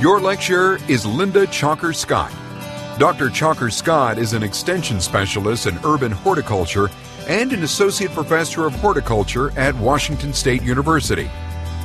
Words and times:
Your 0.00 0.20
lecturer 0.20 0.78
is 0.86 1.04
Linda 1.04 1.44
Chalker 1.48 1.92
Scott. 1.92 2.30
Dr. 3.00 3.30
Chalker 3.30 3.72
Scott 3.72 4.16
is 4.16 4.32
an 4.32 4.44
extension 4.44 5.00
specialist 5.00 5.66
in 5.66 5.76
urban 5.84 6.12
horticulture 6.12 6.88
and 7.26 7.52
an 7.52 7.64
associate 7.64 8.12
professor 8.12 8.64
of 8.64 8.74
horticulture 8.76 9.50
at 9.58 9.74
Washington 9.74 10.32
State 10.32 10.62
University. 10.62 11.28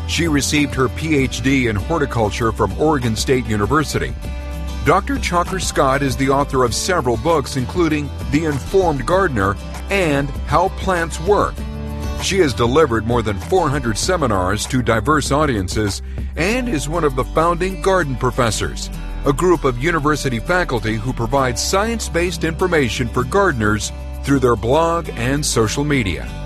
She 0.07 0.27
received 0.27 0.75
her 0.75 0.89
PhD 0.89 1.71
in 1.71 1.75
horticulture 1.75 2.51
from 2.51 2.79
Oregon 2.79 3.15
State 3.15 3.47
University. 3.47 4.13
Dr. 4.85 5.15
Chalker 5.15 5.59
Scott 5.59 6.03
is 6.03 6.15
the 6.15 6.29
author 6.29 6.63
of 6.63 6.75
several 6.75 7.17
books, 7.17 7.57
including 7.57 8.11
The 8.29 8.45
Informed 8.45 9.07
Gardener 9.07 9.55
and 9.89 10.29
How 10.45 10.69
Plants 10.69 11.19
Work. 11.21 11.55
She 12.23 12.39
has 12.39 12.53
delivered 12.53 13.05
more 13.05 13.21
than 13.21 13.37
400 13.37 13.97
seminars 13.97 14.65
to 14.67 14.81
diverse 14.81 15.29
audiences 15.29 16.01
and 16.37 16.69
is 16.69 16.87
one 16.87 17.03
of 17.03 17.17
the 17.17 17.25
founding 17.25 17.81
garden 17.81 18.15
professors, 18.15 18.89
a 19.25 19.33
group 19.33 19.65
of 19.65 19.83
university 19.83 20.39
faculty 20.39 20.95
who 20.95 21.11
provide 21.11 21.59
science 21.59 22.07
based 22.07 22.45
information 22.45 23.09
for 23.09 23.25
gardeners 23.25 23.91
through 24.23 24.39
their 24.39 24.55
blog 24.55 25.09
and 25.15 25.45
social 25.45 25.83
media. 25.83 26.42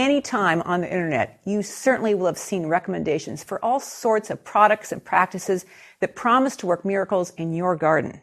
Any 0.00 0.20
time 0.20 0.62
on 0.62 0.80
the 0.80 0.90
internet, 0.90 1.40
you 1.44 1.62
certainly 1.62 2.14
will 2.14 2.26
have 2.26 2.38
seen 2.38 2.66
recommendations 2.66 3.44
for 3.44 3.64
all 3.64 3.78
sorts 3.78 4.30
of 4.30 4.42
products 4.42 4.90
and 4.90 5.04
practices 5.04 5.66
that 6.00 6.16
promise 6.16 6.56
to 6.56 6.66
work 6.66 6.84
miracles 6.84 7.32
in 7.36 7.52
your 7.52 7.76
garden. 7.76 8.20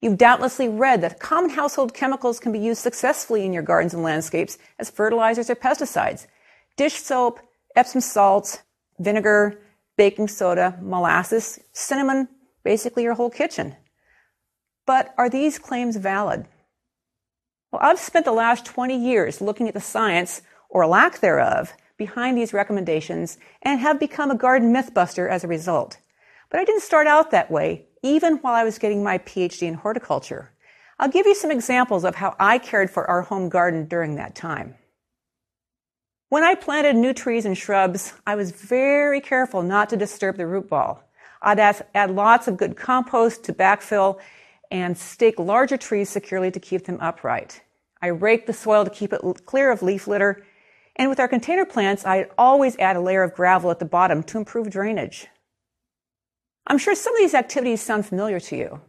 You've 0.00 0.18
doubtlessly 0.18 0.68
read 0.68 1.00
that 1.00 1.18
common 1.18 1.50
household 1.50 1.94
chemicals 1.94 2.38
can 2.38 2.52
be 2.52 2.58
used 2.58 2.82
successfully 2.82 3.44
in 3.44 3.54
your 3.54 3.62
gardens 3.62 3.94
and 3.94 4.02
landscapes 4.02 4.58
as 4.78 4.90
fertilizers 4.90 5.48
or 5.48 5.56
pesticides. 5.56 6.26
Dish 6.76 6.96
soap, 6.96 7.40
Epsom 7.74 8.02
salts, 8.02 8.58
vinegar, 8.98 9.58
baking 9.96 10.28
soda, 10.28 10.78
molasses, 10.82 11.58
cinnamon, 11.72 12.28
basically 12.64 13.02
your 13.02 13.14
whole 13.14 13.30
kitchen. 13.30 13.74
But 14.86 15.14
are 15.16 15.30
these 15.30 15.58
claims 15.58 15.96
valid? 15.96 16.46
Well, 17.72 17.80
I've 17.82 17.98
spent 17.98 18.24
the 18.24 18.32
last 18.32 18.66
20 18.66 18.96
years 18.96 19.40
looking 19.40 19.68
at 19.68 19.74
the 19.74 19.80
science, 19.80 20.42
or 20.74 20.86
lack 20.86 21.20
thereof, 21.20 21.72
behind 21.96 22.36
these 22.36 22.52
recommendations 22.52 23.38
and 23.62 23.80
have 23.80 23.98
become 23.98 24.30
a 24.30 24.36
garden 24.36 24.74
mythbuster 24.74 25.30
as 25.30 25.44
a 25.44 25.48
result. 25.48 25.96
But 26.50 26.60
I 26.60 26.64
didn't 26.64 26.82
start 26.82 27.06
out 27.06 27.30
that 27.30 27.50
way, 27.50 27.86
even 28.02 28.36
while 28.38 28.54
I 28.54 28.64
was 28.64 28.78
getting 28.78 29.02
my 29.02 29.18
PhD 29.18 29.62
in 29.62 29.74
horticulture. 29.74 30.50
I'll 30.98 31.08
give 31.08 31.26
you 31.26 31.34
some 31.34 31.50
examples 31.50 32.04
of 32.04 32.16
how 32.16 32.36
I 32.38 32.58
cared 32.58 32.90
for 32.90 33.08
our 33.08 33.22
home 33.22 33.48
garden 33.48 33.86
during 33.86 34.16
that 34.16 34.34
time. 34.34 34.74
When 36.28 36.42
I 36.42 36.54
planted 36.56 36.96
new 36.96 37.12
trees 37.12 37.46
and 37.46 37.56
shrubs, 37.56 38.12
I 38.26 38.34
was 38.34 38.50
very 38.50 39.20
careful 39.20 39.62
not 39.62 39.88
to 39.90 39.96
disturb 39.96 40.36
the 40.36 40.46
root 40.46 40.68
ball. 40.68 41.04
I'd 41.40 41.60
add 41.60 42.10
lots 42.10 42.48
of 42.48 42.56
good 42.56 42.76
compost 42.76 43.44
to 43.44 43.52
backfill 43.52 44.18
and 44.70 44.98
stake 44.98 45.38
larger 45.38 45.76
trees 45.76 46.10
securely 46.10 46.50
to 46.50 46.58
keep 46.58 46.84
them 46.84 46.98
upright. 47.00 47.62
I 48.02 48.08
rake 48.08 48.46
the 48.46 48.52
soil 48.52 48.84
to 48.84 48.90
keep 48.90 49.12
it 49.12 49.22
clear 49.46 49.70
of 49.70 49.82
leaf 49.82 50.08
litter. 50.08 50.44
And 50.96 51.10
with 51.10 51.18
our 51.18 51.28
container 51.28 51.64
plants, 51.64 52.06
I 52.06 52.28
always 52.38 52.78
add 52.78 52.96
a 52.96 53.00
layer 53.00 53.22
of 53.22 53.34
gravel 53.34 53.70
at 53.70 53.78
the 53.78 53.84
bottom 53.84 54.22
to 54.24 54.38
improve 54.38 54.70
drainage. 54.70 55.26
I'm 56.66 56.78
sure 56.78 56.94
some 56.94 57.14
of 57.14 57.20
these 57.20 57.34
activities 57.34 57.82
sound 57.82 58.06
familiar 58.06 58.40
to 58.40 58.56
you. 58.56 58.80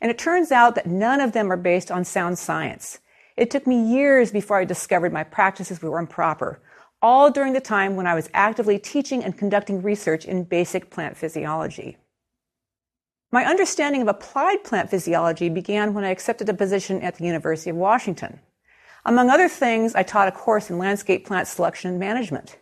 And 0.00 0.10
it 0.10 0.18
turns 0.18 0.50
out 0.50 0.74
that 0.74 0.86
none 0.86 1.20
of 1.20 1.32
them 1.32 1.52
are 1.52 1.56
based 1.56 1.90
on 1.90 2.04
sound 2.04 2.38
science. 2.38 2.98
It 3.36 3.50
took 3.50 3.66
me 3.66 3.82
years 3.82 4.32
before 4.32 4.58
I 4.58 4.64
discovered 4.64 5.12
my 5.12 5.24
practices 5.24 5.80
were 5.80 5.98
improper, 5.98 6.60
all 7.02 7.30
during 7.30 7.52
the 7.52 7.60
time 7.60 7.96
when 7.96 8.06
I 8.06 8.14
was 8.14 8.30
actively 8.34 8.78
teaching 8.78 9.22
and 9.22 9.36
conducting 9.36 9.82
research 9.82 10.24
in 10.24 10.44
basic 10.44 10.90
plant 10.90 11.16
physiology. 11.16 11.98
My 13.30 13.44
understanding 13.44 14.02
of 14.02 14.08
applied 14.08 14.64
plant 14.64 14.90
physiology 14.90 15.48
began 15.48 15.94
when 15.94 16.04
I 16.04 16.10
accepted 16.10 16.48
a 16.48 16.54
position 16.54 17.00
at 17.02 17.16
the 17.16 17.24
University 17.24 17.70
of 17.70 17.76
Washington. 17.76 18.40
Among 19.10 19.28
other 19.28 19.48
things, 19.48 19.96
I 19.96 20.04
taught 20.04 20.28
a 20.28 20.30
course 20.30 20.70
in 20.70 20.78
landscape 20.78 21.26
plant 21.26 21.48
selection 21.48 21.90
and 21.90 21.98
management. 21.98 22.58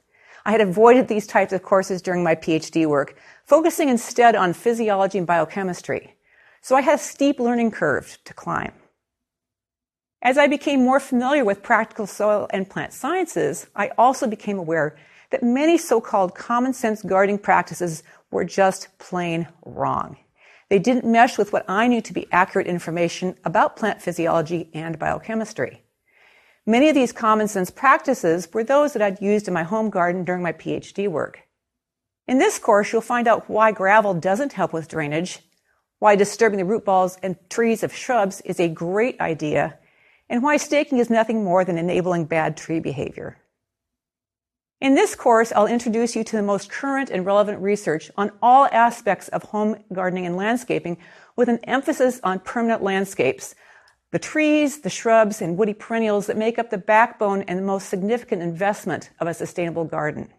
I 0.46 0.50
had 0.50 0.62
avoided 0.62 1.06
these 1.06 1.26
types 1.26 1.52
of 1.52 1.62
courses 1.62 2.00
during 2.00 2.24
my 2.24 2.34
PhD 2.34 2.86
work, 2.86 3.18
focusing 3.44 3.90
instead 3.90 4.34
on 4.34 4.54
physiology 4.54 5.18
and 5.18 5.26
biochemistry. 5.26 6.16
So 6.62 6.74
I 6.74 6.80
had 6.80 6.94
a 6.94 7.02
steep 7.02 7.38
learning 7.38 7.72
curve 7.72 8.16
to 8.24 8.32
climb. 8.32 8.72
As 10.22 10.38
I 10.38 10.46
became 10.46 10.82
more 10.82 11.00
familiar 11.00 11.44
with 11.44 11.62
practical 11.62 12.06
soil 12.06 12.46
and 12.48 12.70
plant 12.70 12.94
sciences, 12.94 13.66
I 13.76 13.90
also 13.98 14.26
became 14.26 14.58
aware 14.58 14.96
that 15.28 15.42
many 15.42 15.76
so-called 15.76 16.34
common 16.34 16.72
sense 16.72 17.02
gardening 17.02 17.40
practices 17.40 18.02
were 18.30 18.46
just 18.46 18.88
plain 18.96 19.48
wrong. 19.66 20.16
They 20.70 20.78
didn't 20.78 21.04
mesh 21.04 21.36
with 21.36 21.52
what 21.52 21.68
I 21.68 21.88
knew 21.88 22.00
to 22.00 22.14
be 22.14 22.26
accurate 22.32 22.66
information 22.66 23.36
about 23.44 23.76
plant 23.76 24.00
physiology 24.00 24.70
and 24.72 24.98
biochemistry. 24.98 25.82
Many 26.68 26.90
of 26.90 26.94
these 26.94 27.12
common 27.12 27.48
sense 27.48 27.70
practices 27.70 28.46
were 28.52 28.62
those 28.62 28.92
that 28.92 29.00
I'd 29.00 29.22
used 29.22 29.48
in 29.48 29.54
my 29.54 29.62
home 29.62 29.88
garden 29.88 30.22
during 30.22 30.42
my 30.42 30.52
PhD 30.52 31.08
work. 31.08 31.48
In 32.26 32.36
this 32.36 32.58
course, 32.58 32.92
you'll 32.92 33.00
find 33.00 33.26
out 33.26 33.48
why 33.48 33.72
gravel 33.72 34.12
doesn't 34.12 34.52
help 34.52 34.74
with 34.74 34.86
drainage, 34.86 35.38
why 35.98 36.14
disturbing 36.14 36.58
the 36.58 36.66
root 36.66 36.84
balls 36.84 37.16
and 37.22 37.38
trees 37.48 37.82
of 37.82 37.94
shrubs 37.94 38.42
is 38.42 38.60
a 38.60 38.68
great 38.68 39.18
idea, 39.18 39.78
and 40.28 40.42
why 40.42 40.58
staking 40.58 40.98
is 40.98 41.08
nothing 41.08 41.42
more 41.42 41.64
than 41.64 41.78
enabling 41.78 42.26
bad 42.26 42.54
tree 42.54 42.80
behavior. 42.80 43.38
In 44.78 44.94
this 44.94 45.14
course, 45.14 45.52
I'll 45.56 45.66
introduce 45.66 46.14
you 46.14 46.22
to 46.22 46.36
the 46.36 46.42
most 46.42 46.68
current 46.68 47.08
and 47.08 47.24
relevant 47.24 47.62
research 47.62 48.10
on 48.14 48.30
all 48.42 48.68
aspects 48.70 49.28
of 49.28 49.42
home 49.42 49.82
gardening 49.90 50.26
and 50.26 50.36
landscaping 50.36 50.98
with 51.34 51.48
an 51.48 51.60
emphasis 51.64 52.20
on 52.22 52.40
permanent 52.40 52.82
landscapes 52.82 53.54
the 54.10 54.18
trees, 54.18 54.80
the 54.80 54.90
shrubs, 54.90 55.42
and 55.42 55.58
woody 55.58 55.74
perennials 55.74 56.26
that 56.26 56.36
make 56.36 56.58
up 56.58 56.70
the 56.70 56.78
backbone 56.78 57.42
and 57.42 57.58
the 57.58 57.64
most 57.64 57.88
significant 57.88 58.42
investment 58.42 59.10
of 59.20 59.28
a 59.28 59.34
sustainable 59.34 59.84
garden. 59.84 60.32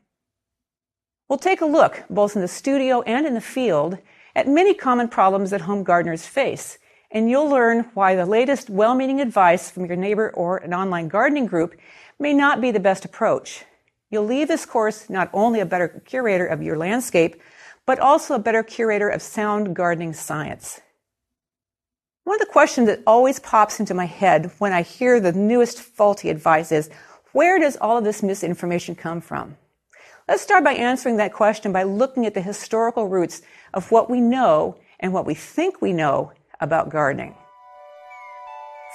We'll 1.28 1.38
take 1.38 1.62
a 1.62 1.66
look, 1.66 2.04
both 2.10 2.36
in 2.36 2.42
the 2.42 2.48
studio 2.48 3.02
and 3.04 3.28
in 3.28 3.36
the 3.36 3.42
field, 3.42 4.00
at 4.36 4.48
many 4.48 4.74
common 4.74 5.08
problems 5.08 5.52
that 5.52 5.62
home 5.62 5.84
gardeners 5.84 6.26
face, 6.26 6.80
and 7.12 7.30
you'll 7.30 7.50
learn 7.50 7.90
why 7.94 8.16
the 8.16 8.26
latest 8.26 8.70
well 8.70 8.96
meaning 8.96 9.22
advice 9.22 9.70
from 9.70 9.86
your 9.86 9.96
neighbor 9.96 10.32
or 10.32 10.58
an 10.58 10.74
online 10.74 11.08
gardening 11.08 11.46
group 11.46 11.76
may 12.18 12.34
not 12.34 12.62
be 12.62 12.72
the 12.72 12.80
best 12.80 13.06
approach. 13.06 13.66
You'll 14.10 14.26
leave 14.26 14.48
this 14.48 14.66
course 14.66 15.10
not 15.10 15.30
only 15.34 15.60
a 15.60 15.66
better 15.66 16.02
curator 16.06 16.48
of 16.48 16.64
your 16.64 16.78
landscape, 16.78 17.40
but 17.86 18.00
also 18.00 18.36
a 18.36 18.40
better 18.40 18.64
curator 18.64 19.10
of 19.10 19.22
sound 19.22 19.76
gardening 19.76 20.14
science. 20.14 20.82
One 22.30 22.40
of 22.40 22.46
the 22.46 22.54
questions 22.54 22.86
that 22.86 23.02
always 23.08 23.40
pops 23.40 23.80
into 23.80 23.96
my 23.96 24.06
head 24.06 24.52
when 24.60 24.72
I 24.72 24.84
hear 24.84 25.20
the 25.20 25.32
newest 25.32 25.82
faulty 25.82 26.30
advice 26.30 26.72
is, 26.72 26.92
where 27.32 27.58
does 27.58 27.76
all 27.78 27.98
of 27.98 28.04
this 28.04 28.22
misinformation 28.22 28.94
come 28.94 29.20
from? 29.20 29.58
Let's 30.28 30.44
start 30.44 30.64
by 30.64 30.74
answering 30.74 31.18
that 31.18 31.34
question 31.34 31.72
by 31.72 31.82
looking 31.82 32.28
at 32.28 32.36
the 32.36 32.42
historical 32.42 33.08
roots 33.08 33.42
of 33.74 33.92
what 33.92 34.12
we 34.12 34.22
know 34.22 34.78
and 35.00 35.12
what 35.12 35.26
we 35.26 35.34
think 35.34 35.82
we 35.82 35.92
know 35.92 36.32
about 36.62 36.92
gardening. 36.92 37.34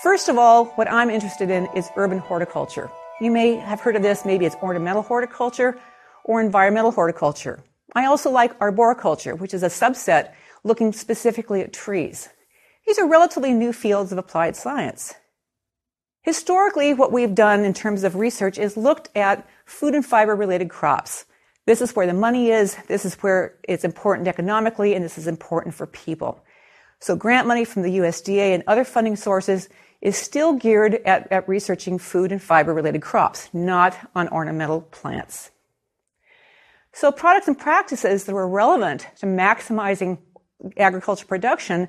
First 0.04 0.28
of 0.28 0.38
all, 0.38 0.66
what 0.76 0.88
I'm 0.88 1.10
interested 1.10 1.50
in 1.50 1.66
is 1.74 1.90
urban 1.96 2.18
horticulture. 2.18 2.88
You 3.20 3.32
may 3.32 3.56
have 3.56 3.80
heard 3.80 3.96
of 3.96 4.02
this, 4.02 4.24
maybe 4.24 4.46
it's 4.46 4.54
ornamental 4.62 5.02
horticulture 5.02 5.76
or 6.22 6.40
environmental 6.40 6.92
horticulture. 6.92 7.64
I 7.96 8.06
also 8.06 8.30
like 8.30 8.52
arboriculture, 8.60 9.34
which 9.34 9.54
is 9.54 9.64
a 9.64 9.66
subset 9.66 10.34
looking 10.62 10.92
specifically 10.92 11.62
at 11.62 11.72
trees. 11.72 12.28
These 12.86 12.98
are 12.98 13.08
relatively 13.08 13.52
new 13.52 13.72
fields 13.72 14.12
of 14.12 14.18
applied 14.18 14.56
science. 14.56 15.14
Historically, 16.22 16.94
what 16.94 17.12
we've 17.12 17.34
done 17.34 17.64
in 17.64 17.74
terms 17.74 18.02
of 18.02 18.16
research 18.16 18.58
is 18.58 18.76
looked 18.76 19.14
at 19.16 19.46
food 19.66 19.94
and 19.94 20.04
fiber 20.04 20.34
related 20.34 20.70
crops. 20.70 21.26
This 21.66 21.80
is 21.80 21.94
where 21.94 22.06
the 22.06 22.14
money 22.14 22.50
is, 22.50 22.76
this 22.88 23.04
is 23.04 23.14
where 23.16 23.56
it's 23.62 23.84
important 23.84 24.28
economically, 24.28 24.94
and 24.94 25.04
this 25.04 25.18
is 25.18 25.26
important 25.26 25.74
for 25.74 25.86
people. 25.86 26.42
So 27.00 27.16
grant 27.16 27.46
money 27.46 27.64
from 27.64 27.82
the 27.82 27.98
USDA 27.98 28.54
and 28.54 28.62
other 28.66 28.84
funding 28.84 29.16
sources 29.16 29.68
is 30.00 30.16
still 30.16 30.54
geared 30.54 30.94
at, 31.06 31.30
at 31.32 31.48
researching 31.48 31.98
food 31.98 32.32
and 32.32 32.42
fiber 32.42 32.74
related 32.74 33.02
crops, 33.02 33.48
not 33.52 33.96
on 34.14 34.28
ornamental 34.28 34.82
plants. 34.82 35.50
So 36.92 37.10
products 37.10 37.48
and 37.48 37.58
practices 37.58 38.24
that 38.24 38.34
were 38.34 38.48
relevant 38.48 39.06
to 39.18 39.26
maximizing 39.26 40.18
agricultural 40.76 41.28
production 41.28 41.88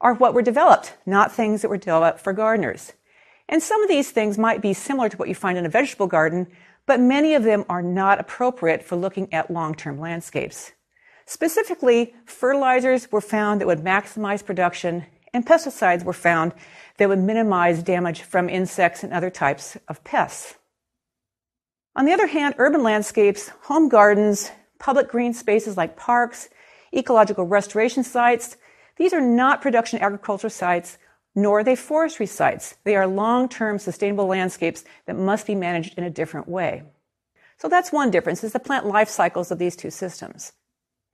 are 0.00 0.14
what 0.14 0.34
were 0.34 0.42
developed, 0.42 0.94
not 1.06 1.32
things 1.32 1.62
that 1.62 1.68
were 1.68 1.76
developed 1.76 2.20
for 2.20 2.32
gardeners. 2.32 2.92
And 3.48 3.62
some 3.62 3.82
of 3.82 3.88
these 3.88 4.10
things 4.10 4.38
might 4.38 4.62
be 4.62 4.72
similar 4.72 5.08
to 5.08 5.16
what 5.16 5.28
you 5.28 5.34
find 5.34 5.58
in 5.58 5.66
a 5.66 5.70
vegetable 5.70 6.06
garden, 6.06 6.46
but 6.86 7.00
many 7.00 7.34
of 7.34 7.42
them 7.42 7.64
are 7.68 7.82
not 7.82 8.20
appropriate 8.20 8.82
for 8.82 8.96
looking 8.96 9.32
at 9.32 9.50
long-term 9.50 9.98
landscapes. 9.98 10.72
Specifically, 11.26 12.14
fertilizers 12.24 13.10
were 13.12 13.20
found 13.20 13.60
that 13.60 13.66
would 13.66 13.80
maximize 13.80 14.44
production 14.44 15.06
and 15.32 15.46
pesticides 15.46 16.04
were 16.04 16.12
found 16.12 16.52
that 16.98 17.08
would 17.08 17.18
minimize 17.18 17.82
damage 17.82 18.22
from 18.22 18.48
insects 18.48 19.04
and 19.04 19.12
other 19.12 19.30
types 19.30 19.76
of 19.88 20.02
pests. 20.04 20.56
On 21.94 22.04
the 22.04 22.12
other 22.12 22.26
hand, 22.26 22.54
urban 22.58 22.82
landscapes, 22.82 23.48
home 23.62 23.88
gardens, 23.88 24.50
public 24.78 25.08
green 25.08 25.34
spaces 25.34 25.76
like 25.76 25.96
parks, 25.96 26.48
ecological 26.92 27.46
restoration 27.46 28.02
sites, 28.02 28.56
these 29.00 29.14
are 29.14 29.20
not 29.22 29.62
production 29.62 29.98
agriculture 30.00 30.50
sites, 30.50 30.98
nor 31.34 31.60
are 31.60 31.64
they 31.64 31.74
forestry 31.74 32.26
sites. 32.26 32.74
They 32.84 32.96
are 32.96 33.06
long-term 33.06 33.78
sustainable 33.78 34.26
landscapes 34.26 34.84
that 35.06 35.16
must 35.16 35.46
be 35.46 35.54
managed 35.54 35.96
in 35.96 36.04
a 36.04 36.10
different 36.10 36.46
way. 36.46 36.82
So 37.56 37.66
that's 37.66 37.92
one 37.92 38.10
difference, 38.10 38.44
is 38.44 38.52
the 38.52 38.60
plant 38.60 38.84
life 38.84 39.08
cycles 39.08 39.50
of 39.50 39.58
these 39.58 39.74
two 39.74 39.88
systems. 39.88 40.52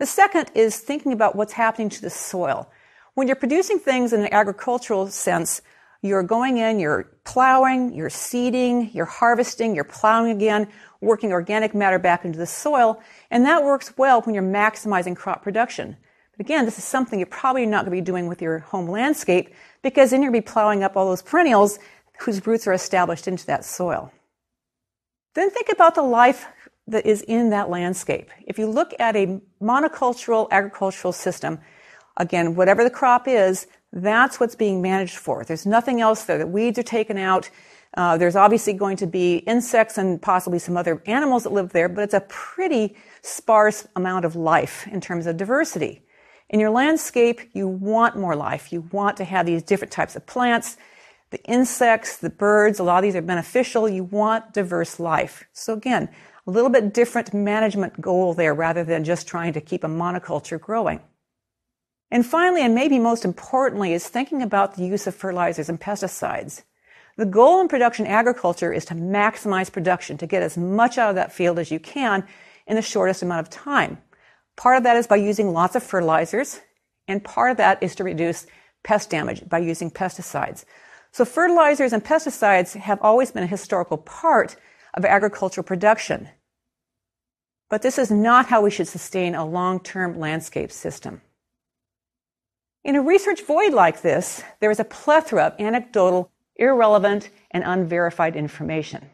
The 0.00 0.06
second 0.06 0.50
is 0.52 0.80
thinking 0.80 1.12
about 1.12 1.36
what's 1.36 1.52
happening 1.52 1.88
to 1.90 2.02
the 2.02 2.10
soil. 2.10 2.68
When 3.14 3.28
you're 3.28 3.36
producing 3.36 3.78
things 3.78 4.12
in 4.12 4.22
an 4.22 4.32
agricultural 4.32 5.06
sense, 5.06 5.62
you're 6.02 6.24
going 6.24 6.56
in, 6.56 6.80
you're 6.80 7.04
plowing, 7.22 7.94
you're 7.94 8.10
seeding, 8.10 8.90
you're 8.94 9.04
harvesting, 9.04 9.76
you're 9.76 9.84
plowing 9.84 10.32
again, 10.32 10.66
working 11.00 11.30
organic 11.30 11.72
matter 11.72 12.00
back 12.00 12.24
into 12.24 12.38
the 12.40 12.46
soil, 12.46 13.00
and 13.30 13.46
that 13.46 13.62
works 13.62 13.96
well 13.96 14.22
when 14.22 14.34
you're 14.34 14.42
maximizing 14.42 15.14
crop 15.14 15.44
production. 15.44 15.96
But 16.36 16.46
again, 16.46 16.64
this 16.64 16.78
is 16.78 16.84
something 16.84 17.18
you're 17.18 17.26
probably 17.26 17.66
not 17.66 17.84
going 17.84 17.96
to 17.96 18.02
be 18.02 18.04
doing 18.04 18.26
with 18.26 18.42
your 18.42 18.58
home 18.58 18.88
landscape 18.88 19.54
because 19.82 20.10
then 20.10 20.22
you're 20.22 20.30
going 20.30 20.42
to 20.42 20.46
be 20.46 20.52
plowing 20.52 20.82
up 20.82 20.96
all 20.96 21.06
those 21.06 21.22
perennials 21.22 21.78
whose 22.20 22.46
roots 22.46 22.66
are 22.66 22.72
established 22.72 23.28
into 23.28 23.46
that 23.46 23.64
soil. 23.64 24.12
Then 25.34 25.50
think 25.50 25.68
about 25.72 25.94
the 25.94 26.02
life 26.02 26.46
that 26.88 27.06
is 27.06 27.22
in 27.22 27.50
that 27.50 27.68
landscape. 27.68 28.30
If 28.46 28.58
you 28.58 28.66
look 28.66 28.94
at 28.98 29.16
a 29.16 29.40
monocultural 29.60 30.48
agricultural 30.50 31.12
system, 31.12 31.58
again, 32.16 32.54
whatever 32.54 32.84
the 32.84 32.90
crop 32.90 33.26
is, 33.26 33.66
that's 33.92 34.38
what's 34.38 34.54
being 34.54 34.82
managed 34.82 35.16
for. 35.16 35.44
There's 35.44 35.66
nothing 35.66 36.00
else 36.00 36.24
there. 36.24 36.38
The 36.38 36.46
weeds 36.46 36.78
are 36.78 36.82
taken 36.82 37.18
out. 37.18 37.50
Uh, 37.94 38.16
there's 38.18 38.36
obviously 38.36 38.74
going 38.74 38.96
to 38.98 39.06
be 39.06 39.38
insects 39.38 39.96
and 39.96 40.20
possibly 40.20 40.58
some 40.58 40.76
other 40.76 41.02
animals 41.06 41.44
that 41.44 41.52
live 41.52 41.72
there, 41.72 41.88
but 41.88 42.04
it's 42.04 42.14
a 42.14 42.20
pretty 42.20 42.94
sparse 43.22 43.86
amount 43.96 44.24
of 44.24 44.36
life 44.36 44.86
in 44.88 45.00
terms 45.00 45.26
of 45.26 45.36
diversity. 45.36 46.02
In 46.48 46.60
your 46.60 46.70
landscape, 46.70 47.40
you 47.52 47.66
want 47.66 48.16
more 48.16 48.36
life. 48.36 48.72
You 48.72 48.82
want 48.92 49.16
to 49.16 49.24
have 49.24 49.46
these 49.46 49.62
different 49.62 49.92
types 49.92 50.14
of 50.14 50.26
plants, 50.26 50.76
the 51.30 51.42
insects, 51.44 52.18
the 52.18 52.30
birds, 52.30 52.78
a 52.78 52.84
lot 52.84 52.98
of 52.98 53.02
these 53.02 53.16
are 53.16 53.22
beneficial. 53.22 53.88
You 53.88 54.04
want 54.04 54.52
diverse 54.52 55.00
life. 55.00 55.44
So 55.52 55.72
again, 55.72 56.08
a 56.46 56.50
little 56.50 56.70
bit 56.70 56.94
different 56.94 57.34
management 57.34 58.00
goal 58.00 58.32
there 58.32 58.54
rather 58.54 58.84
than 58.84 59.02
just 59.02 59.26
trying 59.26 59.52
to 59.54 59.60
keep 59.60 59.82
a 59.82 59.88
monoculture 59.88 60.60
growing. 60.60 61.00
And 62.12 62.24
finally, 62.24 62.62
and 62.62 62.74
maybe 62.74 63.00
most 63.00 63.24
importantly, 63.24 63.92
is 63.92 64.06
thinking 64.06 64.40
about 64.40 64.76
the 64.76 64.84
use 64.86 65.08
of 65.08 65.16
fertilizers 65.16 65.68
and 65.68 65.80
pesticides. 65.80 66.62
The 67.16 67.26
goal 67.26 67.60
in 67.60 67.66
production 67.66 68.06
agriculture 68.06 68.72
is 68.72 68.84
to 68.86 68.94
maximize 68.94 69.72
production, 69.72 70.16
to 70.18 70.26
get 70.26 70.42
as 70.42 70.56
much 70.56 70.98
out 70.98 71.10
of 71.10 71.16
that 71.16 71.32
field 71.32 71.58
as 71.58 71.72
you 71.72 71.80
can 71.80 72.24
in 72.68 72.76
the 72.76 72.82
shortest 72.82 73.22
amount 73.22 73.40
of 73.40 73.50
time. 73.50 73.98
Part 74.56 74.78
of 74.78 74.82
that 74.84 74.96
is 74.96 75.06
by 75.06 75.16
using 75.16 75.52
lots 75.52 75.76
of 75.76 75.82
fertilizers, 75.82 76.60
and 77.06 77.22
part 77.22 77.50
of 77.50 77.56
that 77.58 77.82
is 77.82 77.94
to 77.96 78.04
reduce 78.04 78.46
pest 78.82 79.10
damage 79.10 79.48
by 79.48 79.58
using 79.58 79.90
pesticides. 79.90 80.64
So 81.12 81.24
fertilizers 81.24 81.92
and 81.92 82.04
pesticides 82.04 82.74
have 82.76 83.00
always 83.02 83.30
been 83.30 83.42
a 83.42 83.48
historical 83.48 83.98
part 83.98 84.56
of 84.94 85.04
agricultural 85.04 85.64
production. 85.64 86.28
But 87.68 87.82
this 87.82 87.98
is 87.98 88.10
not 88.10 88.46
how 88.46 88.62
we 88.62 88.70
should 88.70 88.88
sustain 88.88 89.34
a 89.34 89.44
long-term 89.44 90.18
landscape 90.18 90.70
system. 90.70 91.20
In 92.84 92.94
a 92.94 93.02
research 93.02 93.44
void 93.44 93.72
like 93.72 94.02
this, 94.02 94.44
there 94.60 94.70
is 94.70 94.78
a 94.78 94.84
plethora 94.84 95.46
of 95.46 95.60
anecdotal, 95.60 96.30
irrelevant, 96.54 97.30
and 97.50 97.64
unverified 97.66 98.36
information. 98.36 99.10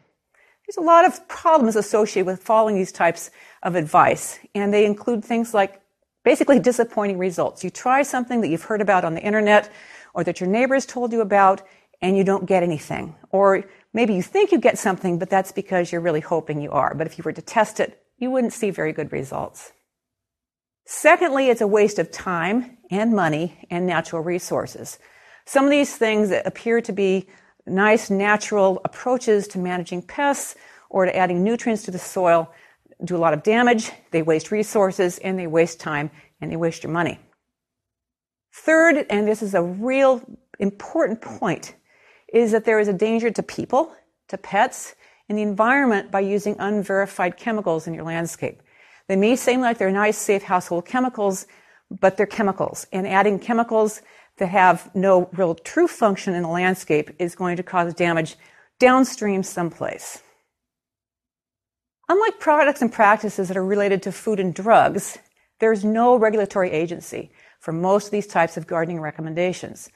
There's 0.67 0.77
a 0.77 0.87
lot 0.87 1.05
of 1.05 1.27
problems 1.27 1.75
associated 1.75 2.27
with 2.27 2.43
following 2.43 2.75
these 2.75 2.91
types 2.91 3.31
of 3.63 3.75
advice, 3.75 4.39
and 4.53 4.73
they 4.73 4.85
include 4.85 5.25
things 5.25 5.53
like 5.53 5.81
basically 6.23 6.59
disappointing 6.59 7.17
results. 7.17 7.63
You 7.63 7.69
try 7.69 8.03
something 8.03 8.41
that 8.41 8.49
you've 8.49 8.63
heard 8.63 8.81
about 8.81 9.03
on 9.05 9.15
the 9.15 9.21
internet 9.21 9.71
or 10.13 10.23
that 10.23 10.39
your 10.39 10.49
neighbors 10.49 10.85
told 10.85 11.11
you 11.11 11.21
about, 11.21 11.63
and 12.01 12.15
you 12.15 12.23
don't 12.23 12.45
get 12.45 12.61
anything. 12.61 13.15
Or 13.31 13.63
maybe 13.93 14.13
you 14.13 14.21
think 14.21 14.51
you 14.51 14.59
get 14.59 14.77
something, 14.77 15.17
but 15.17 15.29
that's 15.29 15.51
because 15.51 15.91
you're 15.91 16.01
really 16.01 16.19
hoping 16.19 16.61
you 16.61 16.71
are. 16.71 16.93
But 16.93 17.07
if 17.07 17.17
you 17.17 17.23
were 17.23 17.33
to 17.33 17.41
test 17.41 17.79
it, 17.79 17.99
you 18.19 18.29
wouldn't 18.29 18.53
see 18.53 18.69
very 18.69 18.93
good 18.93 19.11
results. 19.11 19.71
Secondly, 20.85 21.49
it's 21.49 21.61
a 21.61 21.67
waste 21.67 21.97
of 21.97 22.11
time 22.11 22.77
and 22.91 23.13
money 23.13 23.65
and 23.71 23.87
natural 23.87 24.21
resources. 24.21 24.99
Some 25.45 25.65
of 25.65 25.71
these 25.71 25.95
things 25.95 26.29
that 26.29 26.45
appear 26.45 26.81
to 26.81 26.91
be 26.91 27.27
nice 27.65 28.09
natural 28.09 28.81
approaches 28.83 29.47
to 29.47 29.59
managing 29.59 30.01
pests 30.01 30.55
or 30.89 31.05
to 31.05 31.15
adding 31.15 31.43
nutrients 31.43 31.83
to 31.83 31.91
the 31.91 31.99
soil 31.99 32.51
do 33.03 33.15
a 33.15 33.17
lot 33.17 33.33
of 33.33 33.43
damage, 33.43 33.91
they 34.11 34.21
waste 34.21 34.51
resources, 34.51 35.17
and 35.19 35.37
they 35.37 35.47
waste 35.47 35.79
time, 35.79 36.11
and 36.41 36.51
they 36.51 36.55
waste 36.55 36.83
your 36.83 36.91
money. 36.91 37.19
Third, 38.53 39.05
and 39.09 39.27
this 39.27 39.41
is 39.41 39.53
a 39.53 39.63
real 39.63 40.21
important 40.59 41.21
point, 41.21 41.75
is 42.33 42.51
that 42.51 42.65
there 42.65 42.79
is 42.79 42.87
a 42.87 42.93
danger 42.93 43.31
to 43.31 43.43
people, 43.43 43.93
to 44.27 44.37
pets, 44.37 44.95
and 45.29 45.37
the 45.37 45.41
environment 45.41 46.11
by 46.11 46.19
using 46.19 46.55
unverified 46.59 47.37
chemicals 47.37 47.87
in 47.87 47.93
your 47.93 48.03
landscape. 48.03 48.61
They 49.07 49.15
may 49.15 49.35
seem 49.35 49.61
like 49.61 49.77
they're 49.77 49.91
nice, 49.91 50.17
safe 50.17 50.43
household 50.43 50.85
chemicals, 50.85 51.45
but 51.89 52.17
they're 52.17 52.25
chemicals. 52.25 52.87
And 52.91 53.07
adding 53.07 53.39
chemicals 53.39 54.01
that 54.37 54.47
have 54.47 54.93
no 54.95 55.29
real 55.33 55.55
true 55.55 55.87
function 55.87 56.33
in 56.33 56.43
the 56.43 56.49
landscape 56.49 57.11
is 57.19 57.35
going 57.35 57.57
to 57.57 57.63
cause 57.63 57.93
damage 57.93 58.35
downstream 58.79 59.43
someplace. 59.43 60.21
Unlike 62.09 62.39
products 62.39 62.81
and 62.81 62.91
practices 62.91 63.47
that 63.47 63.57
are 63.57 63.65
related 63.65 64.03
to 64.03 64.11
food 64.11 64.39
and 64.39 64.53
drugs, 64.53 65.17
there's 65.59 65.85
no 65.85 66.15
regulatory 66.15 66.71
agency 66.71 67.31
for 67.59 67.71
most 67.71 68.05
of 68.05 68.11
these 68.11 68.27
types 68.27 68.57
of 68.57 68.67
gardening 68.67 68.99
recommendations. 68.99 69.89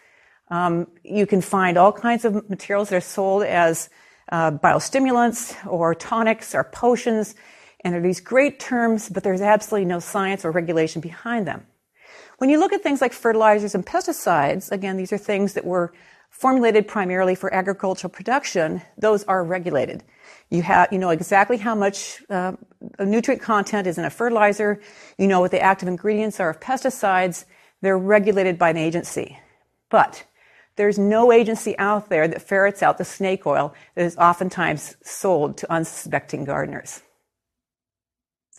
Um, 0.50 0.88
you 1.04 1.26
can 1.26 1.42
find 1.42 1.78
all 1.78 1.92
kinds 1.92 2.24
of 2.24 2.50
materials 2.50 2.90
that 2.90 2.96
are 2.96 3.02
sold 3.02 3.44
as 3.44 3.90
uh, 4.32 4.52
biostimulants 4.52 5.56
or 5.68 5.94
tonics 5.94 6.56
or 6.56 6.64
potions 6.64 7.36
and 7.82 7.94
there 7.94 8.02
are 8.02 8.04
these 8.04 8.20
great 8.20 8.60
terms, 8.60 9.10
but 9.10 9.24
there's 9.24 9.42
absolutely 9.42 9.86
no 9.86 10.00
science 10.00 10.44
or 10.44 10.52
regulation 10.52 11.02
behind 11.02 11.48
them. 11.48 11.66
When 12.38 12.50
you 12.50 12.60
look 12.60 12.74
at 12.74 12.84
things 12.84 13.02
like 13.02 13.14
fertilizers 13.14 13.76
and 13.76 13.86
pesticides, 13.86 14.72
again, 14.72 14.98
these 14.98 15.14
are 15.14 15.18
things 15.18 15.54
that 15.54 15.66
were 15.66 15.94
formulated 16.38 16.88
primarily 16.88 17.34
for 17.34 17.52
agricultural 17.52 18.12
production. 18.12 18.82
Those 18.98 19.24
are 19.24 19.44
regulated. 19.44 20.04
You 20.50 20.62
have, 20.62 20.90
you 20.92 21.00
know 21.00 21.10
exactly 21.10 21.58
how 21.58 21.74
much 21.74 22.22
uh, 22.30 22.54
nutrient 23.00 23.42
content 23.42 23.88
is 23.88 23.98
in 23.98 24.06
a 24.06 24.10
fertilizer. 24.10 24.80
You 25.18 25.28
know 25.28 25.40
what 25.40 25.52
the 25.52 25.60
active 25.60 25.88
ingredients 25.88 26.40
are 26.40 26.50
of 26.50 26.60
pesticides. 26.60 27.46
They're 27.82 27.98
regulated 27.98 28.60
by 28.60 28.70
an 28.70 28.78
agency. 28.78 29.40
But 29.90 30.26
there's 30.76 31.00
no 31.00 31.32
agency 31.32 31.78
out 31.80 32.10
there 32.10 32.28
that 32.28 32.42
ferrets 32.42 32.84
out 32.84 33.00
the 33.00 33.06
snake 33.06 33.48
oil 33.48 33.74
that 33.96 34.06
is 34.06 34.16
oftentimes 34.18 34.96
sold 35.04 35.58
to 35.58 35.74
unsuspecting 35.74 36.46
gardeners. 36.46 37.02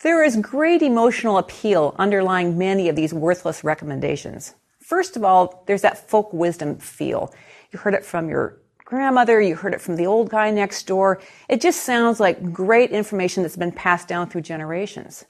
There 0.03 0.23
is 0.23 0.35
great 0.35 0.81
emotional 0.81 1.37
appeal 1.37 1.95
underlying 1.97 2.57
many 2.57 2.89
of 2.89 2.95
these 2.95 3.13
worthless 3.13 3.63
recommendations. 3.63 4.53
First 4.81 5.15
of 5.15 5.23
all, 5.23 5.63
there's 5.67 5.81
that 5.81 6.09
folk 6.09 6.33
wisdom 6.33 6.77
feel. 6.77 7.33
You 7.71 7.79
heard 7.79 7.93
it 7.93 8.05
from 8.05 8.29
your 8.29 8.57
grandmother, 8.85 9.39
you 9.39 9.55
heard 9.55 9.73
it 9.73 9.81
from 9.81 9.95
the 9.95 10.07
old 10.07 10.29
guy 10.29 10.49
next 10.49 10.87
door. 10.87 11.21
It 11.47 11.61
just 11.61 11.83
sounds 11.83 12.19
like 12.19 12.51
great 12.51 12.91
information 12.91 13.43
that's 13.43 13.55
been 13.55 13.71
passed 13.71 14.07
down 14.07 14.29
through 14.29 14.41
generations. 14.41 15.25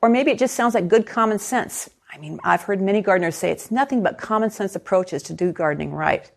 Or 0.00 0.08
maybe 0.08 0.30
it 0.30 0.38
just 0.38 0.54
sounds 0.54 0.74
like 0.74 0.88
good 0.88 1.06
common 1.06 1.38
sense. 1.38 1.90
I 2.12 2.18
mean, 2.18 2.40
I've 2.44 2.62
heard 2.62 2.80
many 2.80 3.00
gardeners 3.02 3.36
say 3.36 3.50
it's 3.50 3.70
nothing 3.70 4.02
but 4.02 4.18
common 4.18 4.50
sense 4.50 4.76
approaches 4.76 5.22
to 5.24 5.34
do 5.34 5.52
gardening 5.52 5.92
right. 5.92 6.30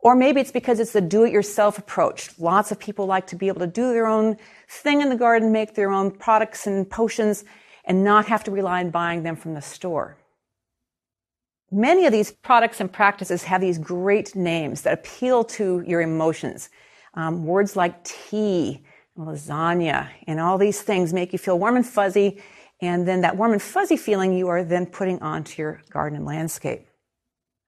Or 0.00 0.14
maybe 0.14 0.40
it's 0.40 0.52
because 0.52 0.78
it's 0.78 0.92
the 0.92 1.00
do 1.00 1.24
it 1.24 1.32
yourself 1.32 1.78
approach. 1.78 2.38
Lots 2.38 2.70
of 2.70 2.78
people 2.78 3.06
like 3.06 3.26
to 3.28 3.36
be 3.36 3.48
able 3.48 3.60
to 3.60 3.66
do 3.66 3.92
their 3.92 4.06
own 4.06 4.36
thing 4.68 5.00
in 5.00 5.08
the 5.08 5.16
garden, 5.16 5.50
make 5.50 5.74
their 5.74 5.90
own 5.90 6.12
products 6.12 6.66
and 6.68 6.88
potions, 6.88 7.44
and 7.84 8.04
not 8.04 8.26
have 8.26 8.44
to 8.44 8.50
rely 8.52 8.80
on 8.80 8.90
buying 8.90 9.24
them 9.24 9.34
from 9.34 9.54
the 9.54 9.62
store. 9.62 10.17
Many 11.70 12.06
of 12.06 12.12
these 12.12 12.32
products 12.32 12.80
and 12.80 12.90
practices 12.90 13.42
have 13.44 13.60
these 13.60 13.78
great 13.78 14.34
names 14.34 14.82
that 14.82 14.94
appeal 14.94 15.44
to 15.44 15.82
your 15.86 16.00
emotions. 16.00 16.70
Um, 17.14 17.44
words 17.44 17.76
like 17.76 18.04
tea, 18.04 18.84
lasagna, 19.18 20.08
and 20.26 20.40
all 20.40 20.56
these 20.56 20.80
things 20.80 21.12
make 21.12 21.32
you 21.32 21.38
feel 21.38 21.58
warm 21.58 21.76
and 21.76 21.86
fuzzy 21.86 22.40
And 22.80 23.08
then 23.08 23.22
that 23.22 23.36
warm 23.36 23.52
and 23.52 23.60
fuzzy 23.60 23.96
feeling 23.96 24.32
you 24.32 24.48
are 24.48 24.62
then 24.62 24.86
putting 24.86 25.20
onto 25.20 25.60
your 25.60 25.82
garden 25.90 26.16
and 26.16 26.26
landscape. 26.26 26.86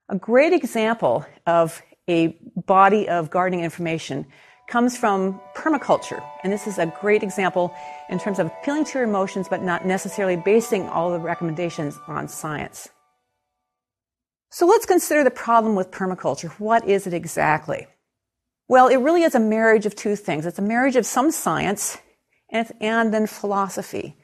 A 0.08 0.16
great 0.16 0.52
example 0.52 1.26
of 1.46 1.82
a 2.08 2.38
body 2.66 3.08
of 3.08 3.30
gardening 3.30 3.64
information 3.64 4.26
comes 4.68 4.96
from 4.96 5.40
permaculture. 5.56 6.22
And 6.44 6.52
this 6.52 6.68
is 6.68 6.78
a 6.78 6.86
great 7.00 7.24
example 7.24 7.74
in 8.08 8.20
terms 8.20 8.38
of 8.38 8.46
appealing 8.46 8.84
to 8.86 8.98
your 8.98 9.08
emotions, 9.08 9.48
but 9.48 9.62
not 9.62 9.84
necessarily 9.84 10.36
basing 10.36 10.88
all 10.88 11.10
the 11.10 11.18
recommendations 11.18 11.98
on 12.06 12.28
science. 12.28 12.88
So 14.52 14.66
let's 14.66 14.84
consider 14.84 15.22
the 15.22 15.30
problem 15.30 15.76
with 15.76 15.92
permaculture. 15.92 16.50
What 16.58 16.84
is 16.84 17.06
it 17.06 17.14
exactly? 17.14 17.86
Well, 18.66 18.88
it 18.88 18.96
really 18.96 19.22
is 19.22 19.36
a 19.36 19.40
marriage 19.40 19.86
of 19.86 19.94
two 19.94 20.16
things. 20.16 20.44
It's 20.44 20.58
a 20.58 20.62
marriage 20.62 20.96
of 20.96 21.06
some 21.06 21.30
science 21.30 21.98
and, 22.50 22.70
and 22.80 23.14
then 23.14 23.28
philosophy. 23.28 24.16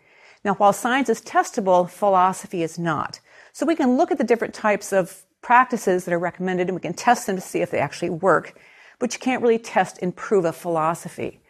Now, 0.45 0.55
while 0.55 0.73
science 0.73 1.09
is 1.09 1.23
testable, 1.23 1.89
philosophy 1.89 2.65
is 2.65 2.77
not. 2.77 3.21
So 3.53 3.65
we 3.65 3.77
can 3.77 3.97
look 3.97 4.11
at 4.11 4.19
the 4.19 4.25
different 4.25 4.53
types 4.55 4.93
of 4.93 5.25
practices 5.43 6.05
that 6.05 6.15
are 6.15 6.19
recommended 6.19 6.69
and 6.69 6.75
we 6.75 6.81
can 6.81 6.95
test 6.95 7.27
them 7.27 7.37
to 7.37 7.43
see 7.43 7.61
if 7.61 7.71
they 7.71 7.79
actually 7.79 8.11
work, 8.11 8.59
but 8.99 9.15
you 9.15 9.21
can't 9.21 9.43
really 9.43 9.59
test 9.59 9.99
and 10.03 10.15
prove 10.15 10.45
a 10.45 10.53
philosophy. 10.53 11.41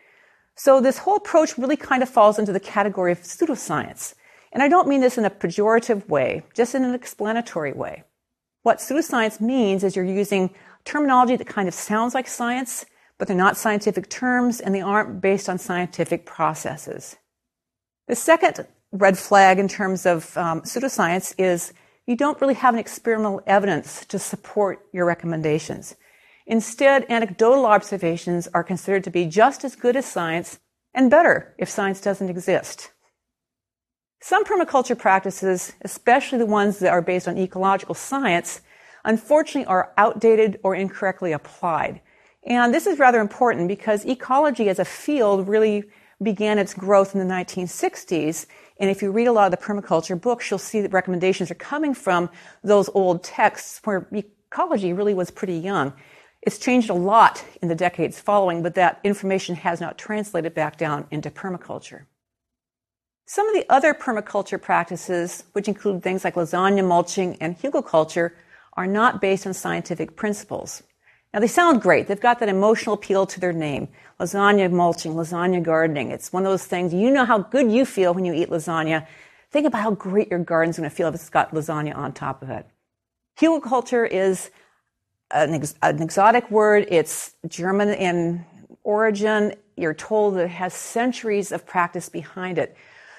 So 0.55 0.83
this 0.83 0.99
whole 0.99 1.17
approach 1.17 1.57
really 1.57 1.77
kind 1.77 2.03
of 2.03 2.11
falls 2.11 2.39
into 2.39 2.53
the 2.53 2.61
category 2.61 3.13
of 3.13 3.23
pseudoscience. 3.23 4.15
And 4.53 4.63
I 4.63 4.69
don't 4.69 4.89
mean 4.89 5.01
this 5.01 5.17
in 5.17 5.25
a 5.25 5.31
pejorative 5.31 6.09
way, 6.09 6.43
just 6.55 6.75
in 6.75 6.85
an 6.85 6.95
explanatory 6.95 7.73
way. 7.73 8.05
What 8.67 8.79
pseudoscience 8.79 9.41
means 9.41 9.85
is 9.85 9.95
you're 9.95 10.05
using 10.05 10.53
terminology 10.85 11.37
that 11.37 11.47
kind 11.47 11.69
of 11.69 11.75
sounds 11.75 12.15
like 12.15 12.27
science, 12.27 12.85
but 13.17 13.29
they're 13.29 13.37
not 13.37 13.57
scientific 13.57 14.11
terms 14.11 14.59
and 14.59 14.75
they 14.75 14.81
aren't 14.81 15.21
based 15.21 15.49
on 15.49 15.57
scientific 15.57 16.27
processes. 16.27 17.15
The 18.09 18.17
second 18.17 18.67
red 18.91 19.17
flag 19.17 19.61
in 19.61 19.69
terms 19.69 20.05
of 20.05 20.37
um, 20.37 20.63
pseudoscience 20.63 21.33
is 21.39 21.75
you 22.09 22.17
don't 22.17 22.41
really 22.41 22.55
have 22.55 22.75
an 22.75 22.81
experimental 22.81 23.41
evidence 23.47 24.05
to 24.07 24.19
support 24.19 24.85
your 24.93 25.07
recommendations. 25.07 25.95
Instead, 26.45 27.07
anecdotal 27.09 27.67
observations 27.67 28.49
are 28.53 28.65
considered 28.65 29.05
to 29.05 29.13
be 29.13 29.27
just 29.27 29.63
as 29.63 29.77
good 29.77 29.95
as 29.95 30.07
science 30.07 30.59
and 30.93 31.09
better 31.09 31.55
if 31.57 31.69
science 31.69 32.01
doesn't 32.01 32.31
exist. 32.31 32.91
Some 34.21 34.45
permaculture 34.45 34.99
practices, 34.99 35.75
especially 35.83 36.39
the 36.39 36.47
ones 36.47 36.79
that 36.79 36.91
are 36.91 37.03
based 37.03 37.29
on 37.29 37.39
ecological 37.39 37.95
science, 37.95 38.61
unfortunately 39.05 39.67
are 39.67 39.93
outdated 39.99 40.59
or 40.63 40.75
incorrectly 40.75 41.33
applied. 41.33 42.01
And 42.45 42.73
this 42.73 42.87
is 42.87 42.99
rather 42.99 43.21
important 43.21 43.69
because 43.69 44.05
ecology 44.07 44.69
as 44.69 44.79
a 44.79 44.85
field 44.85 45.49
really 45.49 45.85
began 46.23 46.59
its 46.59 46.75
growth 46.75 47.15
in 47.15 47.21
the 47.21 47.35
1960s. 47.35 48.47
And 48.81 48.89
if 48.89 49.03
you 49.03 49.13
read 49.13 49.27
a 49.27 49.33
lot 49.33 49.53
of 49.53 49.59
the 49.59 49.65
permaculture 49.65 50.21
books, 50.21 50.51
you'll 50.51 50.59
see 50.59 50.81
that 50.81 50.93
recommendations 50.93 51.51
are 51.51 51.57
coming 51.57 51.93
from 51.93 52.31
those 52.65 52.89
old 52.95 53.23
texts 53.23 53.81
where 53.85 54.09
ecology 54.13 54.93
really 54.93 55.15
was 55.15 55.31
pretty 55.31 55.59
young. 55.59 55.93
It's 56.43 56.59
changed 56.59 56.89
a 56.89 56.95
lot 56.95 57.45
in 57.61 57.69
the 57.69 57.75
decades 57.75 58.21
following, 58.21 58.63
but 58.63 58.77
that 58.77 59.01
information 59.05 59.57
has 59.57 59.81
not 59.81 59.99
translated 59.99 60.55
back 60.55 60.79
down 60.79 61.07
into 61.11 61.31
permaculture. 61.31 62.07
Some 63.29 63.49
of 63.49 63.55
the 63.55 63.67
other 63.69 63.93
permaculture 63.93 64.61
practices, 64.61 65.43
which 65.53 65.67
include 65.67 66.01
things 66.01 66.23
like 66.23 66.37
lasagna 66.37 66.87
mulching 66.87 67.37
and 67.41 67.59
hugelkultur, 67.59 68.31
are 68.75 68.87
not 68.87 69.21
based 69.21 69.49
on 69.49 69.53
scientific 69.53 70.15
principles. 70.15 70.85
Now 71.35 71.41
they 71.41 71.49
sound 71.49 71.83
great. 71.83 72.07
They've 72.07 72.21
got 72.21 72.39
that 72.39 72.49
emotional 72.49 72.95
appeal 72.95 73.27
to 73.27 73.41
their 73.41 73.53
name. 73.53 73.89
Lasagna 74.21 74.71
mulching, 74.71 75.15
lasagna 75.15 75.61
gardening. 75.61 76.13
It's 76.13 76.33
one 76.33 76.47
of 76.47 76.53
those 76.53 76.67
things, 76.67 76.95
you 76.95 77.11
know 77.11 77.25
how 77.25 77.39
good 77.39 77.71
you 77.71 77.85
feel 77.85 78.15
when 78.15 78.25
you 78.25 78.33
eat 78.33 78.49
lasagna. 78.49 79.05
Think 79.51 79.67
about 79.67 79.83
how 79.83 79.91
great 79.91 80.31
your 80.31 80.39
garden's 80.39 80.77
going 80.77 80.89
to 80.89 80.95
feel 80.95 81.09
if 81.09 81.15
it's 81.17 81.29
got 81.29 81.53
lasagna 81.53 81.97
on 81.97 82.13
top 82.13 82.43
of 82.43 82.51
it. 82.51 82.65
Hugelkultur 83.41 84.09
is 84.09 84.51
an, 85.33 85.53
ex- 85.53 85.75
an 85.83 86.01
exotic 86.01 86.49
word. 86.49 86.87
It's 86.91 87.35
German 87.49 87.89
in 87.89 88.47
origin. 88.85 89.57
You're 89.77 89.95
told 89.95 90.37
that 90.37 90.45
it 90.45 90.51
has 90.51 90.75
centuries 90.75 91.51
of 91.51 91.67
practice 91.67 92.09
behind 92.09 92.59
it. 92.59 92.77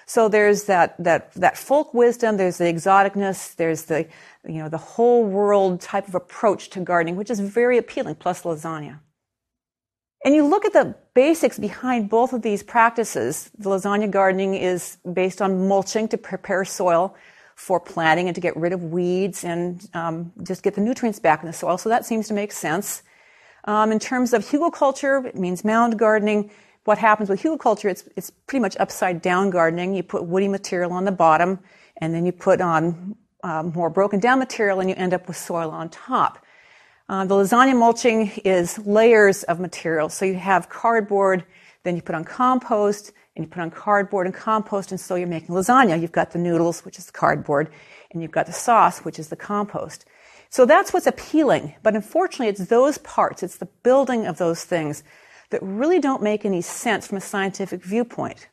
So 0.09 0.29
there's 0.29 0.63
that, 0.63 0.95
that, 1.03 1.33
that 1.33 1.57
folk 1.57 1.93
wisdom, 1.93 2.37
there's 2.37 2.57
the 2.57 2.63
exoticness, 2.63 3.55
there's 3.57 3.83
the, 3.83 4.07
you 4.47 4.59
know, 4.59 4.69
the 4.69 4.77
whole 4.77 5.25
world 5.25 5.81
type 5.81 6.07
of 6.07 6.15
approach 6.15 6.69
to 6.71 6.79
gardening, 6.79 7.17
which 7.17 7.29
is 7.29 7.41
very 7.41 7.77
appealing, 7.77 8.15
plus 8.15 8.43
lasagna. 8.43 9.01
And 10.23 10.33
you 10.33 10.47
look 10.47 10.63
at 10.63 10.71
the 10.71 10.95
basics 11.13 11.59
behind 11.59 12.09
both 12.09 12.31
of 12.31 12.41
these 12.41 12.63
practices. 12.63 13.51
The 13.57 13.69
lasagna 13.69 14.09
gardening 14.09 14.55
is 14.55 14.97
based 15.11 15.41
on 15.41 15.67
mulching 15.67 16.07
to 16.07 16.17
prepare 16.17 16.63
soil 16.63 17.13
for 17.55 17.77
planting 17.77 18.27
and 18.29 18.35
to 18.35 18.41
get 18.41 18.55
rid 18.55 18.71
of 18.71 18.83
weeds 18.83 19.43
and 19.43 19.89
um, 19.93 20.31
just 20.43 20.63
get 20.63 20.75
the 20.75 20.81
nutrients 20.81 21.19
back 21.19 21.41
in 21.41 21.47
the 21.47 21.53
soil. 21.53 21.77
So 21.77 21.89
that 21.89 22.05
seems 22.05 22.29
to 22.29 22.33
make 22.33 22.53
sense. 22.53 23.03
Um, 23.65 23.91
in 23.91 23.99
terms 23.99 24.31
of 24.31 24.45
hugelkultur, 24.45 25.25
it 25.25 25.35
means 25.35 25.65
mound 25.65 25.99
gardening 25.99 26.49
what 26.88 26.98
happens 26.98 27.29
with 27.29 27.41
hugelkultur, 27.41 27.91
it's, 27.91 28.06
it's 28.15 28.29
pretty 28.29 28.62
much 28.62 28.77
upside 28.79 29.22
down 29.22 29.50
gardening. 29.50 29.94
You 29.94 30.03
put 30.03 30.24
woody 30.24 30.48
material 30.48 30.94
on 30.94 31.03
the 31.03 31.12
bottom, 31.12 31.60
and 31.98 32.13
then 32.13 32.25
you 32.25 32.32
put 32.32 32.62
on 32.62 33.17
um, 33.44 33.74
more 33.74 33.89
broken 33.89 34.22
down 34.22 34.39
material, 34.39 34.79
and 34.79 34.89
you 34.89 34.96
end 34.96 35.13
up 35.13 35.27
with 35.27 35.36
soil 35.36 35.70
on 35.70 35.89
top. 35.89 36.46
Uh, 37.10 37.25
the 37.25 37.36
lasagna 37.36 37.77
mulching 37.77 38.32
is 38.46 38.79
layers 38.79 39.44
of 39.44 39.60
material. 39.60 40.08
So 40.08 40.24
you 40.24 40.36
have 40.36 40.70
cardboard, 40.70 41.44
then 41.84 41.98
you 41.98 42.01
put 42.01 42.15
on 42.15 42.24
compost, 42.24 43.12
and 43.36 43.44
you 43.44 43.50
put 43.50 43.62
on 43.62 43.70
cardboard 43.70 44.25
and 44.25 44.34
compost, 44.34 44.91
and 44.91 45.00
so 45.00 45.15
you're 45.15 45.27
making 45.27 45.53
lasagna. 45.53 46.00
You've 46.00 46.13
got 46.13 46.32
the 46.32 46.39
noodles, 46.39 46.86
which 46.86 46.98
is 46.98 47.08
the 47.08 47.12
cardboard, 47.12 47.70
and 48.12 48.22
you've 48.22 48.32
got 48.32 48.46
the 48.46 48.53
sauce, 48.53 49.00
which 49.00 49.20
is 49.20 49.27
the 49.27 49.36
compost. 49.36 50.06
So 50.50 50.65
that's 50.65 50.94
what's 50.94 51.06
appealing. 51.06 51.75
But 51.84 51.96
unfortunately, 51.96 52.48
it's 52.48 52.70
those 52.70 52.98
parts, 53.00 53.44
it's 53.44 53.58
the 53.58 53.67
building 53.84 54.25
of 54.25 54.38
those 54.38 54.63
things 54.63 55.03
that 55.49 55.61
really 55.63 55.99
don't 55.99 56.21
make 56.21 56.45
any 56.45 56.61
sense 56.61 57.07
from 57.07 57.17
a 57.17 57.21
scientific 57.21 57.83
viewpoint. 57.83 58.47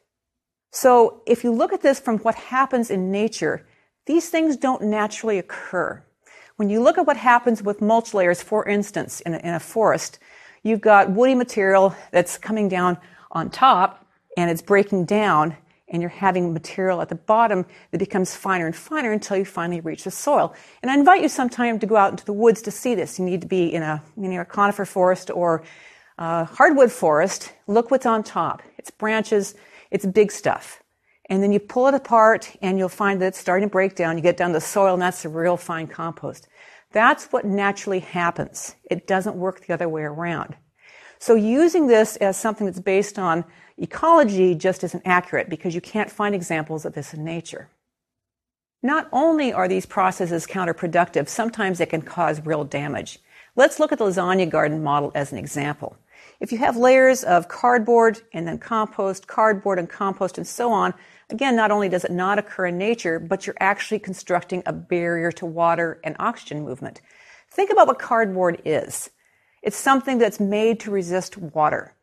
So 0.70 1.22
if 1.26 1.44
you 1.44 1.52
look 1.52 1.72
at 1.72 1.82
this 1.82 2.00
from 2.00 2.18
what 2.18 2.34
happens 2.34 2.90
in 2.90 3.10
nature, 3.10 3.66
these 4.06 4.28
things 4.28 4.56
don't 4.56 4.82
naturally 4.82 5.38
occur. 5.38 6.02
When 6.56 6.68
you 6.68 6.80
look 6.80 6.98
at 6.98 7.06
what 7.06 7.16
happens 7.16 7.62
with 7.62 7.80
mulch 7.80 8.14
layers, 8.14 8.42
for 8.42 8.68
instance, 8.68 9.20
in 9.20 9.34
a, 9.34 9.38
in 9.38 9.54
a 9.54 9.60
forest, 9.60 10.18
you've 10.62 10.80
got 10.80 11.10
woody 11.10 11.34
material 11.34 11.94
that's 12.10 12.38
coming 12.38 12.68
down 12.68 12.98
on 13.32 13.50
top 13.50 14.06
and 14.36 14.50
it's 14.50 14.62
breaking 14.62 15.04
down 15.04 15.56
and 15.88 16.00
you're 16.00 16.10
having 16.10 16.52
material 16.52 17.00
at 17.00 17.08
the 17.08 17.14
bottom 17.14 17.66
that 17.90 17.98
becomes 17.98 18.34
finer 18.34 18.66
and 18.66 18.74
finer 18.74 19.12
until 19.12 19.36
you 19.36 19.44
finally 19.44 19.80
reach 19.80 20.04
the 20.04 20.10
soil. 20.10 20.54
And 20.82 20.90
I 20.90 20.94
invite 20.94 21.22
you 21.22 21.28
sometime 21.28 21.78
to 21.78 21.86
go 21.86 21.96
out 21.96 22.10
into 22.10 22.24
the 22.24 22.32
woods 22.32 22.62
to 22.62 22.70
see 22.70 22.94
this. 22.94 23.18
You 23.18 23.24
need 23.24 23.42
to 23.42 23.46
be 23.46 23.72
in 23.72 23.82
a, 23.82 24.02
you 24.16 24.28
know, 24.28 24.40
a 24.40 24.44
conifer 24.44 24.84
forest 24.84 25.30
or 25.30 25.62
uh, 26.18 26.44
hardwood 26.44 26.92
forest, 26.92 27.52
look 27.66 27.90
what's 27.90 28.06
on 28.06 28.23
top. 28.23 28.62
It's 28.78 28.90
branches, 28.90 29.54
it's 29.90 30.06
big 30.06 30.30
stuff. 30.30 30.83
And 31.30 31.42
then 31.42 31.52
you 31.52 31.59
pull 31.59 31.87
it 31.87 31.94
apart 31.94 32.54
and 32.61 32.78
you'll 32.78 32.88
find 32.88 33.21
that 33.21 33.28
it's 33.28 33.38
starting 33.38 33.68
to 33.68 33.73
break 33.73 33.97
down. 33.97 34.16
You 34.16 34.23
get 34.23 34.37
down 34.37 34.50
to 34.50 34.54
the 34.54 34.61
soil 34.61 34.94
and 34.94 35.02
that's 35.02 35.23
the 35.23 35.28
real 35.28 35.56
fine 35.56 35.87
compost. 35.87 36.49
That's 36.92 37.26
what 37.26 37.44
naturally 37.44 38.00
happens. 38.00 38.76
It 38.90 39.06
doesn't 39.06 39.37
work 39.37 39.66
the 39.66 39.75
other 39.75 39.88
way 39.88 40.02
around. 40.02 40.56
So 41.18 41.35
using 41.35 41.87
this 41.87 42.16
as 42.16 42.37
something 42.37 42.66
that's 42.66 42.80
based 42.80 43.18
on 43.18 43.44
ecology 43.78 44.54
just 44.54 44.85
isn't 44.85 45.02
accurate 45.06 45.49
because 45.49 45.75
you 45.75 45.80
can't 45.80 46.11
find 46.11 46.35
examples 46.35 46.85
of 46.85 46.92
this 46.92 47.14
in 47.14 47.25
nature. 47.25 47.68
Not 48.83 49.09
only 49.11 49.50
are 49.50 49.66
these 49.66 49.87
processes 49.87 50.47
counterproductive, 50.47 51.28
sometimes 51.28 51.78
they 51.78 51.87
can 51.87 52.02
cause 52.02 52.44
real 52.44 52.64
damage. 52.64 53.18
Let's 53.56 53.80
look 53.80 53.92
at 53.92 53.99
the 53.99 54.04
lasagna 54.04 54.50
garden 54.50 54.83
model 54.83 55.11
as 55.14 55.33
an 55.33 55.38
example. 55.38 55.97
If 56.40 56.52
you 56.52 56.59
have 56.59 56.76
layers 56.76 57.25
of 57.25 57.49
cardboard 57.49 58.21
and 58.33 58.47
then 58.47 58.59
compost, 58.59 59.26
cardboard 59.26 59.78
and 59.78 59.88
compost 59.88 60.38
and 60.38 60.47
so 60.47 60.73
on, 60.73 60.95
again, 61.31 61.57
not 61.57 61.71
only 61.71 61.88
does 61.88 62.04
it 62.04 62.11
not 62.11 62.38
occur 62.38 62.66
in 62.66 62.78
nature, 62.78 63.19
but 63.19 63.47
you're 63.47 63.57
actually 63.61 63.99
constructing 63.99 64.62
a 64.66 64.73
barrier 64.73 65.33
to 65.33 65.47
water 65.47 66.00
and 66.04 66.16
oxygen 66.19 66.64
movement. 66.64 67.00
Think 67.50 67.71
about 67.71 67.87
what 67.87 67.99
cardboard 67.99 68.61
is. 68.64 69.11
It's 69.62 69.76
something 69.76 70.19
that's 70.19 70.40
made 70.40 70.81
to 70.81 70.90
resist 70.90 71.38
water. 71.38 71.95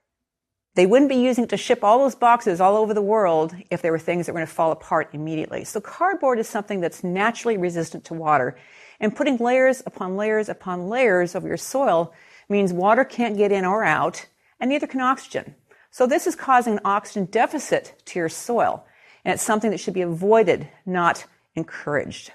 They 0.74 0.86
wouldn't 0.86 1.10
be 1.10 1.18
using 1.18 1.44
it 1.44 1.50
to 1.50 1.58
ship 1.58 1.84
all 1.84 2.00
those 2.00 2.16
boxes 2.16 2.62
all 2.62 2.78
over 2.78 2.94
the 2.94 3.02
world 3.02 3.54
if 3.70 3.82
there 3.82 3.92
were 3.92 4.00
things 4.00 4.26
that 4.26 4.32
were 4.32 4.40
going 4.40 4.48
to 4.48 4.54
fall 4.54 4.72
apart 4.72 5.10
immediately. 5.12 5.66
So 5.66 5.82
cardboard 5.82 6.40
is 6.40 6.48
something 6.48 6.80
that's 6.80 7.04
naturally 7.04 7.58
resistant 7.58 8.06
to 8.06 8.14
water. 8.14 8.58
And 9.00 9.14
putting 9.16 9.38
layers 9.38 9.84
upon 9.86 10.16
layers 10.16 10.48
upon 10.48 10.88
layers 10.88 11.36
of 11.36 11.44
your 11.44 11.58
soil 11.58 12.14
means 12.52 12.74
water 12.74 13.04
can't 13.04 13.38
get 13.38 13.52
in 13.52 13.66
or 13.66 13.84
out, 13.84 14.28
and 14.60 14.70
neither 14.70 14.88
can 14.88 15.02
oxygen. 15.02 15.56
So 15.90 16.06
this 16.06 16.28
is 16.28 16.36
causing 16.36 16.74
an 16.74 16.82
oxygen 16.86 17.26
deficit 17.26 18.02
to 18.06 18.20
your 18.20 18.30
soil, 18.30 18.86
and 19.26 19.34
it's 19.34 19.44
something 19.44 19.72
that 19.72 19.80
should 19.80 19.94
be 19.94 20.02
avoided, 20.02 20.68
not 20.86 21.26
encouraged. 21.56 22.32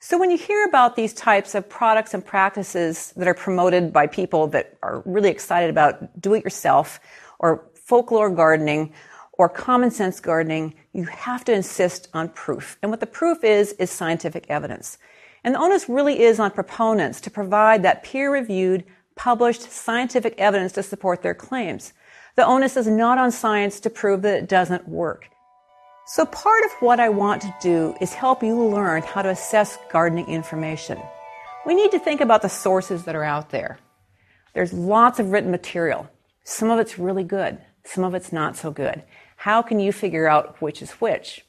So 0.00 0.16
when 0.16 0.30
you 0.30 0.38
hear 0.38 0.64
about 0.64 0.94
these 0.94 1.12
types 1.12 1.56
of 1.56 1.68
products 1.68 2.14
and 2.14 2.24
practices 2.24 3.12
that 3.16 3.26
are 3.26 3.34
promoted 3.34 3.92
by 3.92 4.06
people 4.06 4.46
that 4.48 4.76
are 4.82 5.02
really 5.04 5.30
excited 5.30 5.70
about 5.70 6.20
do 6.20 6.34
it 6.34 6.44
yourself 6.44 7.00
or 7.40 7.64
folklore 7.74 8.30
gardening 8.30 8.92
or 9.32 9.48
common 9.48 9.90
sense 9.90 10.20
gardening, 10.20 10.74
you 10.92 11.04
have 11.04 11.44
to 11.46 11.52
insist 11.52 12.08
on 12.14 12.28
proof. 12.28 12.78
And 12.82 12.90
what 12.92 13.00
the 13.00 13.06
proof 13.06 13.42
is, 13.42 13.72
is 13.74 13.90
scientific 13.90 14.46
evidence. 14.48 14.98
And 15.48 15.54
the 15.54 15.60
onus 15.60 15.88
really 15.88 16.20
is 16.20 16.38
on 16.38 16.50
proponents 16.50 17.22
to 17.22 17.30
provide 17.30 17.82
that 17.82 18.02
peer 18.02 18.30
reviewed, 18.30 18.84
published 19.16 19.62
scientific 19.72 20.34
evidence 20.36 20.72
to 20.72 20.82
support 20.82 21.22
their 21.22 21.32
claims. 21.32 21.94
The 22.36 22.44
onus 22.44 22.76
is 22.76 22.86
not 22.86 23.16
on 23.16 23.32
science 23.32 23.80
to 23.80 23.88
prove 23.88 24.20
that 24.20 24.36
it 24.36 24.46
doesn't 24.46 24.86
work. 24.86 25.30
So 26.04 26.26
part 26.26 26.62
of 26.66 26.70
what 26.80 27.00
I 27.00 27.08
want 27.08 27.40
to 27.40 27.54
do 27.62 27.94
is 27.98 28.12
help 28.12 28.42
you 28.42 28.62
learn 28.62 29.00
how 29.00 29.22
to 29.22 29.30
assess 29.30 29.78
gardening 29.90 30.28
information. 30.28 30.98
We 31.64 31.74
need 31.74 31.92
to 31.92 31.98
think 31.98 32.20
about 32.20 32.42
the 32.42 32.50
sources 32.50 33.04
that 33.04 33.16
are 33.16 33.24
out 33.24 33.48
there. 33.48 33.78
There's 34.52 34.74
lots 34.74 35.18
of 35.18 35.30
written 35.30 35.50
material. 35.50 36.10
Some 36.44 36.68
of 36.68 36.78
it's 36.78 36.98
really 36.98 37.24
good. 37.24 37.56
Some 37.86 38.04
of 38.04 38.14
it's 38.14 38.34
not 38.34 38.54
so 38.54 38.70
good. 38.70 39.02
How 39.36 39.62
can 39.62 39.80
you 39.80 39.92
figure 39.92 40.28
out 40.28 40.60
which 40.60 40.82
is 40.82 40.90
which? 41.00 41.42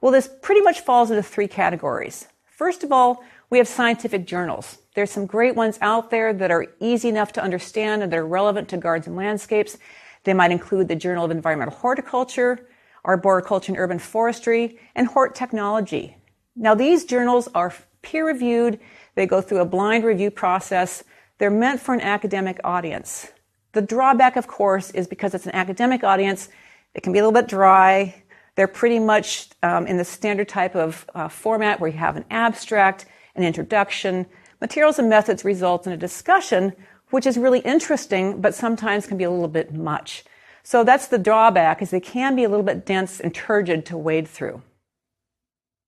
Well, 0.00 0.12
this 0.12 0.26
pretty 0.40 0.62
much 0.62 0.80
falls 0.80 1.10
into 1.10 1.22
three 1.22 1.48
categories. 1.48 2.28
First 2.56 2.84
of 2.84 2.90
all, 2.90 3.22
we 3.50 3.58
have 3.58 3.68
scientific 3.68 4.26
journals. 4.26 4.78
There's 4.94 5.10
some 5.10 5.26
great 5.26 5.54
ones 5.54 5.78
out 5.82 6.08
there 6.10 6.32
that 6.32 6.50
are 6.50 6.68
easy 6.80 7.10
enough 7.10 7.30
to 7.32 7.42
understand 7.42 8.02
and 8.02 8.10
that 8.10 8.16
are 8.16 8.26
relevant 8.26 8.70
to 8.70 8.78
gardens 8.78 9.06
and 9.06 9.14
landscapes. 9.14 9.76
They 10.24 10.32
might 10.32 10.50
include 10.50 10.88
the 10.88 10.96
Journal 10.96 11.26
of 11.26 11.30
Environmental 11.30 11.74
Horticulture, 11.74 12.66
Arboriculture 13.04 13.72
and 13.72 13.78
Urban 13.78 13.98
Forestry, 13.98 14.78
and 14.94 15.06
Hort 15.06 15.34
Technology. 15.34 16.16
Now, 16.56 16.74
these 16.74 17.04
journals 17.04 17.46
are 17.54 17.74
peer 18.00 18.26
reviewed. 18.26 18.80
They 19.16 19.26
go 19.26 19.42
through 19.42 19.60
a 19.60 19.66
blind 19.66 20.04
review 20.04 20.30
process. 20.30 21.04
They're 21.36 21.50
meant 21.50 21.82
for 21.82 21.92
an 21.92 22.00
academic 22.00 22.58
audience. 22.64 23.32
The 23.72 23.82
drawback, 23.82 24.36
of 24.36 24.46
course, 24.46 24.90
is 24.92 25.06
because 25.06 25.34
it's 25.34 25.44
an 25.44 25.54
academic 25.54 26.02
audience, 26.02 26.48
it 26.94 27.02
can 27.02 27.12
be 27.12 27.18
a 27.18 27.22
little 27.22 27.38
bit 27.38 27.50
dry. 27.50 28.22
They're 28.56 28.66
pretty 28.66 28.98
much 28.98 29.50
um, 29.62 29.86
in 29.86 29.96
the 29.98 30.04
standard 30.04 30.48
type 30.48 30.74
of 30.74 31.06
uh, 31.14 31.28
format 31.28 31.78
where 31.78 31.90
you 31.90 31.98
have 31.98 32.16
an 32.16 32.24
abstract, 32.30 33.06
an 33.34 33.44
introduction. 33.44 34.26
Materials 34.60 34.98
and 34.98 35.08
methods 35.08 35.44
result 35.44 35.86
in 35.86 35.92
a 35.92 35.96
discussion, 35.96 36.72
which 37.10 37.26
is 37.26 37.36
really 37.38 37.60
interesting, 37.60 38.40
but 38.40 38.54
sometimes 38.54 39.06
can 39.06 39.18
be 39.18 39.24
a 39.24 39.30
little 39.30 39.46
bit 39.48 39.72
much. 39.74 40.24
So 40.62 40.82
that's 40.82 41.06
the 41.06 41.18
drawback, 41.18 41.80
is 41.80 41.90
they 41.90 42.00
can 42.00 42.34
be 42.34 42.44
a 42.44 42.48
little 42.48 42.64
bit 42.64 42.84
dense 42.84 43.20
and 43.20 43.32
turgid 43.32 43.86
to 43.86 43.96
wade 43.96 44.26
through. 44.26 44.62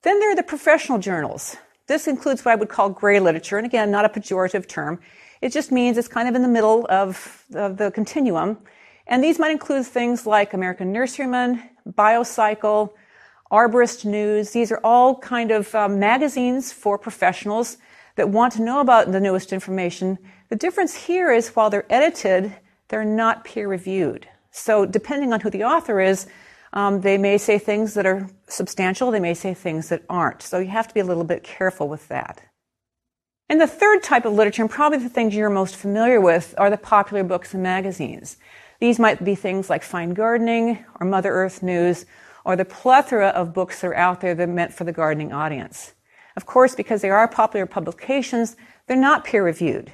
Then 0.02 0.20
there 0.20 0.30
are 0.30 0.36
the 0.36 0.42
professional 0.44 0.98
journals. 0.98 1.56
This 1.88 2.06
includes 2.06 2.44
what 2.44 2.52
I 2.52 2.54
would 2.54 2.68
call 2.68 2.90
gray 2.90 3.18
literature, 3.18 3.56
and 3.56 3.66
again, 3.66 3.90
not 3.90 4.04
a 4.04 4.08
pejorative 4.08 4.68
term. 4.68 5.00
It 5.40 5.52
just 5.52 5.72
means 5.72 5.96
it's 5.96 6.06
kind 6.06 6.28
of 6.28 6.34
in 6.34 6.42
the 6.42 6.48
middle 6.48 6.86
of, 6.90 7.44
of 7.54 7.78
the 7.78 7.90
continuum. 7.90 8.58
And 9.06 9.24
these 9.24 9.38
might 9.38 9.50
include 9.50 9.86
things 9.86 10.26
like 10.26 10.52
American 10.52 10.92
Nurseryman, 10.92 11.62
Biocycle, 11.90 12.92
Arborist 13.50 14.04
News. 14.04 14.50
These 14.50 14.72
are 14.72 14.80
all 14.84 15.16
kind 15.16 15.50
of 15.50 15.74
um, 15.74 15.98
magazines 15.98 16.72
for 16.72 16.98
professionals 16.98 17.78
that 18.16 18.28
want 18.28 18.52
to 18.54 18.62
know 18.62 18.80
about 18.80 19.10
the 19.10 19.20
newest 19.20 19.52
information. 19.52 20.18
The 20.48 20.56
difference 20.56 20.94
here 20.94 21.30
is 21.32 21.48
while 21.50 21.70
they're 21.70 21.90
edited, 21.92 22.54
they're 22.88 23.04
not 23.04 23.44
peer 23.44 23.68
reviewed. 23.68 24.28
So 24.50 24.84
depending 24.84 25.32
on 25.32 25.40
who 25.40 25.50
the 25.50 25.64
author 25.64 26.00
is, 26.00 26.26
um, 26.72 27.00
they 27.00 27.16
may 27.16 27.38
say 27.38 27.58
things 27.58 27.94
that 27.94 28.06
are 28.06 28.28
substantial, 28.48 29.10
they 29.10 29.20
may 29.20 29.34
say 29.34 29.54
things 29.54 29.88
that 29.88 30.02
aren't. 30.08 30.42
So 30.42 30.58
you 30.58 30.68
have 30.68 30.88
to 30.88 30.94
be 30.94 31.00
a 31.00 31.04
little 31.04 31.24
bit 31.24 31.42
careful 31.42 31.88
with 31.88 32.08
that. 32.08 32.42
And 33.48 33.60
the 33.60 33.66
third 33.66 34.02
type 34.02 34.26
of 34.26 34.34
literature, 34.34 34.62
and 34.62 34.70
probably 34.70 34.98
the 34.98 35.08
things 35.08 35.34
you're 35.34 35.48
most 35.48 35.76
familiar 35.76 36.20
with, 36.20 36.54
are 36.58 36.68
the 36.68 36.76
popular 36.76 37.24
books 37.24 37.54
and 37.54 37.62
magazines. 37.62 38.36
These 38.80 38.98
might 38.98 39.24
be 39.24 39.34
things 39.34 39.68
like 39.68 39.82
Fine 39.82 40.14
Gardening 40.14 40.84
or 41.00 41.06
Mother 41.06 41.32
Earth 41.32 41.62
News 41.62 42.06
or 42.44 42.54
the 42.54 42.64
plethora 42.64 43.28
of 43.28 43.52
books 43.52 43.80
that 43.80 43.88
are 43.88 43.96
out 43.96 44.20
there 44.20 44.34
that 44.34 44.48
are 44.48 44.52
meant 44.52 44.72
for 44.72 44.84
the 44.84 44.92
gardening 44.92 45.32
audience. 45.32 45.94
Of 46.36 46.46
course, 46.46 46.74
because 46.76 47.02
they 47.02 47.10
are 47.10 47.26
popular 47.26 47.66
publications, 47.66 48.56
they're 48.86 48.96
not 48.96 49.24
peer 49.24 49.44
reviewed. 49.44 49.92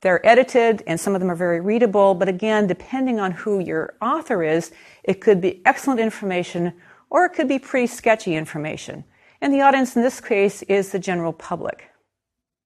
They're 0.00 0.24
edited 0.26 0.82
and 0.86 0.98
some 0.98 1.14
of 1.14 1.20
them 1.20 1.30
are 1.30 1.36
very 1.36 1.60
readable, 1.60 2.14
but 2.14 2.28
again, 2.28 2.66
depending 2.66 3.20
on 3.20 3.30
who 3.30 3.60
your 3.60 3.94
author 4.02 4.42
is, 4.42 4.72
it 5.04 5.20
could 5.20 5.40
be 5.40 5.62
excellent 5.64 6.00
information 6.00 6.72
or 7.08 7.24
it 7.24 7.30
could 7.30 7.48
be 7.48 7.58
pretty 7.58 7.86
sketchy 7.86 8.34
information. 8.34 9.04
And 9.40 9.54
the 9.54 9.60
audience 9.60 9.94
in 9.96 10.02
this 10.02 10.20
case 10.20 10.62
is 10.64 10.90
the 10.90 10.98
general 10.98 11.32
public. 11.32 11.88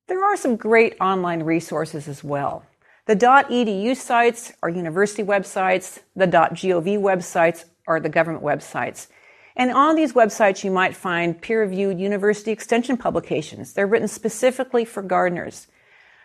There 0.08 0.24
are 0.24 0.36
some 0.36 0.56
great 0.56 0.96
online 1.00 1.42
resources 1.42 2.08
as 2.08 2.24
well. 2.24 2.64
The 3.10 3.16
.edu 3.16 3.96
sites 3.96 4.52
are 4.62 4.68
university 4.68 5.24
websites. 5.24 5.98
The 6.14 6.28
.gov 6.28 6.96
websites 7.00 7.64
are 7.88 7.98
the 7.98 8.08
government 8.08 8.44
websites. 8.44 9.08
And 9.56 9.72
on 9.72 9.96
these 9.96 10.12
websites, 10.12 10.62
you 10.62 10.70
might 10.70 10.94
find 10.94 11.42
peer-reviewed 11.42 11.98
university 11.98 12.52
extension 12.52 12.96
publications. 12.96 13.72
They're 13.72 13.88
written 13.88 14.06
specifically 14.06 14.84
for 14.84 15.02
gardeners. 15.02 15.66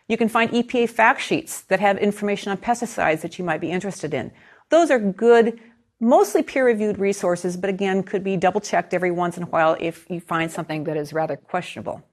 You 0.08 0.16
can 0.16 0.30
find 0.30 0.52
EPA 0.52 0.92
fact 0.92 1.22
sheets 1.22 1.62
that 1.62 1.80
have 1.80 1.98
information 1.98 2.52
on 2.52 2.58
pesticides 2.58 3.22
that 3.22 3.40
you 3.40 3.46
might 3.46 3.62
be 3.62 3.72
interested 3.72 4.14
in. 4.14 4.32
Those 4.70 4.92
are 4.92 5.00
good, 5.00 5.60
mostly 6.00 6.44
peer-reviewed 6.44 7.00
resources, 7.00 7.58
but 7.58 7.72
again, 7.72 8.04
could 8.04 8.24
be 8.24 8.38
double-checked 8.38 8.94
every 8.94 9.10
once 9.10 9.38
in 9.38 9.42
a 9.42 9.48
while 9.48 9.76
if 9.80 10.08
you 10.08 10.20
find 10.20 10.52
something 10.52 10.84
that 10.84 10.98
is 10.98 11.14
rather 11.14 11.36
questionable. 11.36 12.04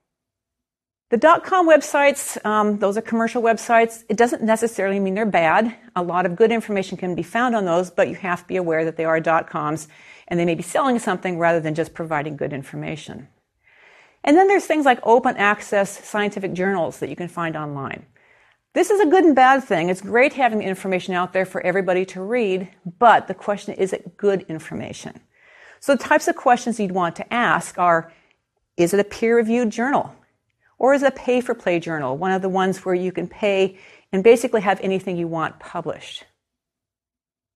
The 1.13 1.19
dot 1.19 1.43
com 1.43 1.69
websites, 1.69 2.43
um, 2.43 2.79
those 2.79 2.97
are 2.97 3.01
commercial 3.03 3.43
websites. 3.43 4.03
It 4.09 4.17
doesn't 4.17 4.41
necessarily 4.41 4.99
mean 4.99 5.13
they're 5.13 5.27
bad. 5.27 5.75
A 5.95 6.01
lot 6.01 6.25
of 6.25 6.35
good 6.35 6.51
information 6.51 6.97
can 6.97 7.13
be 7.13 7.21
found 7.21 7.55
on 7.55 7.65
those, 7.65 7.91
but 7.91 8.09
you 8.09 8.15
have 8.15 8.41
to 8.41 8.47
be 8.47 8.55
aware 8.55 8.83
that 8.83 8.97
they 8.97 9.05
are 9.05 9.19
dot 9.19 9.47
coms 9.47 9.87
and 10.27 10.39
they 10.39 10.45
may 10.45 10.55
be 10.55 10.63
selling 10.63 10.97
something 10.97 11.37
rather 11.37 11.59
than 11.59 11.75
just 11.75 11.93
providing 11.93 12.35
good 12.35 12.51
information. 12.51 13.27
And 14.23 14.35
then 14.35 14.47
there's 14.47 14.65
things 14.65 14.85
like 14.85 15.01
open 15.03 15.37
access 15.37 16.03
scientific 16.03 16.53
journals 16.53 16.97
that 16.97 17.11
you 17.11 17.15
can 17.15 17.27
find 17.27 17.55
online. 17.55 18.07
This 18.73 18.89
is 18.89 18.99
a 18.99 19.05
good 19.05 19.23
and 19.23 19.35
bad 19.35 19.63
thing. 19.63 19.89
It's 19.89 20.01
great 20.01 20.33
having 20.33 20.57
the 20.57 20.65
information 20.65 21.13
out 21.13 21.31
there 21.31 21.45
for 21.45 21.61
everybody 21.61 22.05
to 22.05 22.23
read, 22.23 22.69
but 22.97 23.27
the 23.27 23.35
question 23.35 23.75
is 23.75 23.93
it 23.93 24.17
good 24.17 24.47
information? 24.49 25.19
So 25.79 25.95
the 25.95 26.03
types 26.03 26.27
of 26.27 26.35
questions 26.35 26.79
you'd 26.79 26.91
want 26.91 27.15
to 27.17 27.31
ask 27.31 27.77
are, 27.77 28.11
is 28.77 28.95
it 28.95 28.99
a 28.99 29.03
peer 29.03 29.37
reviewed 29.37 29.69
journal? 29.69 30.15
Or 30.83 30.93
is 30.93 31.01
a 31.01 31.11
pay 31.11 31.39
for 31.39 31.55
play 31.55 31.79
journal, 31.79 32.17
one 32.17 32.33
of 32.33 32.41
the 32.41 32.49
ones 32.49 32.83
where 32.83 32.93
you 32.93 33.09
can 33.09 33.25
pay 33.25 33.77
and 34.11 34.21
basically 34.21 34.59
have 34.59 34.81
anything 34.81 35.15
you 35.15 35.29
want 35.29 35.57
published. 35.57 36.25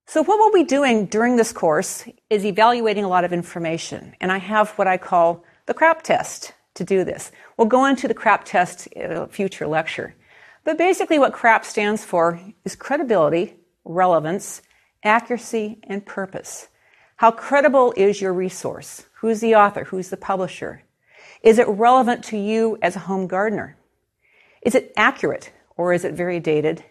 So 0.05 0.23
what 0.23 0.39
we'll 0.39 0.53
be 0.53 0.63
doing 0.63 1.07
during 1.07 1.35
this 1.35 1.51
course 1.51 2.05
is 2.29 2.45
evaluating 2.45 3.03
a 3.03 3.09
lot 3.09 3.25
of 3.25 3.33
information. 3.33 4.15
And 4.21 4.31
I 4.31 4.37
have 4.37 4.69
what 4.77 4.87
I 4.87 4.95
call 4.95 5.43
the 5.65 5.73
CRAP 5.73 6.03
test 6.03 6.53
to 6.75 6.85
do 6.85 7.03
this. 7.03 7.33
We'll 7.57 7.67
go 7.67 7.83
into 7.85 8.07
the 8.07 8.13
CRAP 8.13 8.45
test 8.45 8.87
in 8.87 9.11
a 9.11 9.27
future 9.27 9.67
lecture. 9.67 10.15
But 10.63 10.77
basically 10.77 11.19
what 11.19 11.33
CRAP 11.33 11.65
stands 11.65 12.05
for 12.05 12.39
is 12.63 12.77
credibility, 12.77 13.55
relevance, 13.83 14.61
accuracy, 15.03 15.79
and 15.83 16.05
purpose. 16.05 16.69
How 17.17 17.31
credible 17.31 17.93
is 17.97 18.21
your 18.21 18.31
resource? 18.31 19.05
Who's 19.15 19.41
the 19.41 19.55
author? 19.55 19.83
Who's 19.83 20.11
the 20.11 20.15
publisher? 20.15 20.83
Is 21.47 21.60
it 21.60 21.67
relevant 21.69 22.25
to 22.25 22.38
you 22.38 22.77
as 22.81 22.97
a 22.97 22.99
home 23.07 23.25
gardener? 23.25 23.77
Is 24.62 24.75
it 24.75 24.91
accurate 24.97 25.53
or 25.77 25.93
is 25.93 26.03
it 26.03 26.13
very 26.13 26.41
dated? 26.41 26.83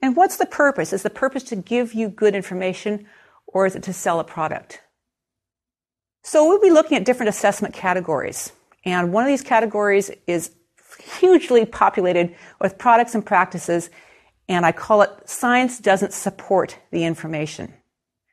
And 0.00 0.14
what's 0.14 0.36
the 0.36 0.46
purpose? 0.46 0.92
Is 0.92 1.02
the 1.02 1.10
purpose 1.10 1.42
to 1.42 1.56
give 1.56 1.92
you 1.92 2.08
good 2.08 2.36
information 2.36 3.08
or 3.48 3.66
is 3.66 3.74
it 3.74 3.82
to 3.82 3.92
sell 3.92 4.20
a 4.20 4.24
product? 4.24 4.80
So 6.22 6.46
we'll 6.46 6.60
be 6.60 6.70
looking 6.70 6.96
at 6.96 7.04
different 7.04 7.30
assessment 7.30 7.74
categories. 7.74 8.52
And 8.84 9.12
one 9.12 9.24
of 9.24 9.28
these 9.28 9.42
categories 9.42 10.12
is 10.28 10.52
hugely 11.18 11.66
populated 11.66 12.36
with 12.60 12.78
products 12.78 13.16
and 13.16 13.26
practices, 13.26 13.90
and 14.48 14.64
I 14.64 14.70
call 14.70 15.02
it 15.02 15.10
science 15.28 15.80
doesn't 15.80 16.12
support 16.12 16.78
the 16.92 17.02
information. 17.04 17.74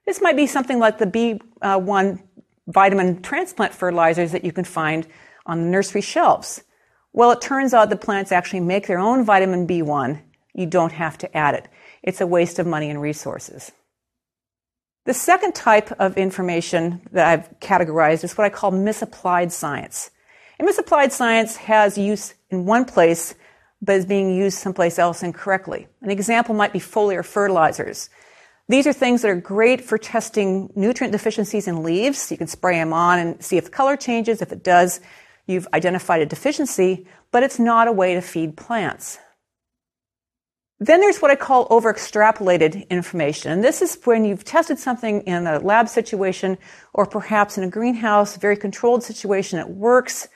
This 0.05 0.21
might 0.21 0.35
be 0.35 0.45
something 0.45 0.77
like 0.77 0.99
the 0.99 1.07
B1 1.07 2.21
vitamin 2.67 3.23
transplant 3.23 3.73
fertilizers 3.73 4.33
that 4.33 4.45
you 4.45 4.51
can 4.51 4.65
find 4.65 5.07
on 5.45 5.61
the 5.61 5.69
nursery 5.69 6.01
shelves. 6.01 6.63
Well, 7.11 7.31
it 7.31 7.41
turns 7.41 7.73
out 7.73 7.89
the 7.89 7.95
plants 7.95 8.31
actually 8.31 8.61
make 8.61 8.87
their 8.87 8.99
own 8.99 9.23
vitamin 9.23 9.67
B1. 9.67 10.21
You 10.53 10.65
don't 10.65 10.91
have 10.93 11.17
to 11.19 11.37
add 11.37 11.55
it. 11.55 11.67
It's 12.01 12.21
a 12.21 12.27
waste 12.27 12.59
of 12.59 12.67
money 12.67 12.89
and 12.89 13.01
resources. 13.01 13.71
The 15.05 15.13
second 15.13 15.53
type 15.53 15.91
of 15.99 16.17
information 16.17 17.01
that 17.11 17.27
I've 17.27 17.59
categorized 17.59 18.23
is 18.23 18.37
what 18.37 18.45
I 18.45 18.49
call 18.49 18.71
misapplied 18.71 19.51
science. 19.51 20.11
And 20.57 20.65
misapplied 20.65 21.11
science 21.11 21.57
has 21.57 21.97
use 21.97 22.33
in 22.49 22.65
one 22.65 22.85
place, 22.85 23.35
but 23.81 23.97
is 23.97 24.05
being 24.05 24.33
used 24.33 24.57
someplace 24.57 24.97
else 24.97 25.21
incorrectly. 25.21 25.87
An 26.01 26.09
example 26.09 26.55
might 26.55 26.71
be 26.71 26.79
foliar 26.79 27.25
fertilizers. 27.25 28.09
These 28.69 28.87
are 28.87 28.93
things 28.93 29.21
that 29.21 29.31
are 29.31 29.35
great 29.35 29.81
for 29.81 29.97
testing 29.97 30.71
nutrient 30.73 31.11
deficiencies 31.11 31.67
in 31.67 31.83
leaves. 31.83 32.31
You 32.31 32.37
can 32.37 32.47
spray 32.47 32.75
them 32.75 32.93
on 32.93 33.19
and 33.19 33.43
see 33.43 33.57
if 33.57 33.65
the 33.65 33.71
color 33.71 33.97
changes. 33.97 34.41
If 34.41 34.53
it 34.53 34.63
does, 34.63 35.01
You've 35.45 35.67
identified 35.73 36.21
a 36.21 36.25
deficiency, 36.25 37.07
but 37.31 37.43
it's 37.43 37.59
not 37.59 37.87
a 37.87 37.91
way 37.91 38.13
to 38.15 38.21
feed 38.21 38.55
plants. 38.55 39.19
Then 40.79 40.99
there's 40.99 41.19
what 41.19 41.31
I 41.31 41.35
call 41.35 41.67
over 41.69 41.93
extrapolated 41.93 42.89
information. 42.89 43.51
And 43.51 43.63
this 43.63 43.81
is 43.81 43.97
when 44.03 44.25
you've 44.25 44.43
tested 44.43 44.79
something 44.79 45.21
in 45.21 45.47
a 45.47 45.59
lab 45.59 45.87
situation 45.87 46.57
or 46.93 47.05
perhaps 47.05 47.57
in 47.57 47.63
a 47.63 47.69
greenhouse, 47.69 48.35
very 48.35 48.57
controlled 48.57 49.03
situation, 49.03 49.59
it 49.59 49.69
works. 49.69 50.27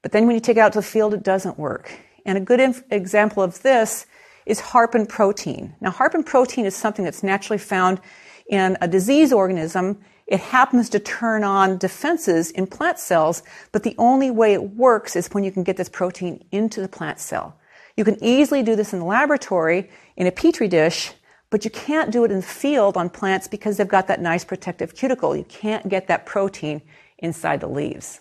But 0.00 0.12
then 0.12 0.26
when 0.26 0.34
you 0.34 0.40
take 0.40 0.56
it 0.56 0.60
out 0.60 0.72
to 0.72 0.78
the 0.78 0.82
field, 0.82 1.12
it 1.12 1.22
doesn't 1.22 1.58
work. 1.58 1.92
And 2.24 2.38
a 2.38 2.40
good 2.40 2.60
inf- 2.60 2.82
example 2.90 3.42
of 3.42 3.60
this 3.62 4.06
is 4.46 4.60
harpin 4.60 5.08
protein. 5.08 5.74
Now, 5.80 5.90
harpin 5.90 6.24
protein 6.24 6.64
is 6.64 6.74
something 6.74 7.04
that's 7.04 7.22
naturally 7.22 7.58
found 7.58 8.00
in 8.46 8.76
a 8.80 8.88
disease 8.88 9.32
organism. 9.32 10.00
It 10.32 10.40
happens 10.40 10.88
to 10.88 10.98
turn 10.98 11.44
on 11.44 11.76
defenses 11.76 12.50
in 12.50 12.66
plant 12.66 12.98
cells, 12.98 13.42
but 13.70 13.82
the 13.82 13.94
only 13.98 14.30
way 14.30 14.54
it 14.54 14.70
works 14.70 15.14
is 15.14 15.28
when 15.28 15.44
you 15.44 15.52
can 15.52 15.62
get 15.62 15.76
this 15.76 15.90
protein 15.90 16.42
into 16.50 16.80
the 16.80 16.88
plant 16.88 17.20
cell. 17.20 17.58
You 17.98 18.04
can 18.06 18.16
easily 18.24 18.62
do 18.62 18.74
this 18.74 18.94
in 18.94 19.00
the 19.00 19.04
laboratory 19.04 19.90
in 20.16 20.26
a 20.26 20.32
petri 20.32 20.68
dish, 20.68 21.12
but 21.50 21.66
you 21.66 21.70
can't 21.70 22.10
do 22.10 22.24
it 22.24 22.30
in 22.30 22.38
the 22.38 22.42
field 22.42 22.96
on 22.96 23.10
plants 23.10 23.46
because 23.46 23.76
they've 23.76 23.86
got 23.86 24.06
that 24.06 24.22
nice 24.22 24.42
protective 24.42 24.94
cuticle. 24.94 25.36
You 25.36 25.44
can't 25.44 25.90
get 25.90 26.08
that 26.08 26.24
protein 26.24 26.80
inside 27.18 27.60
the 27.60 27.66
leaves. 27.66 28.20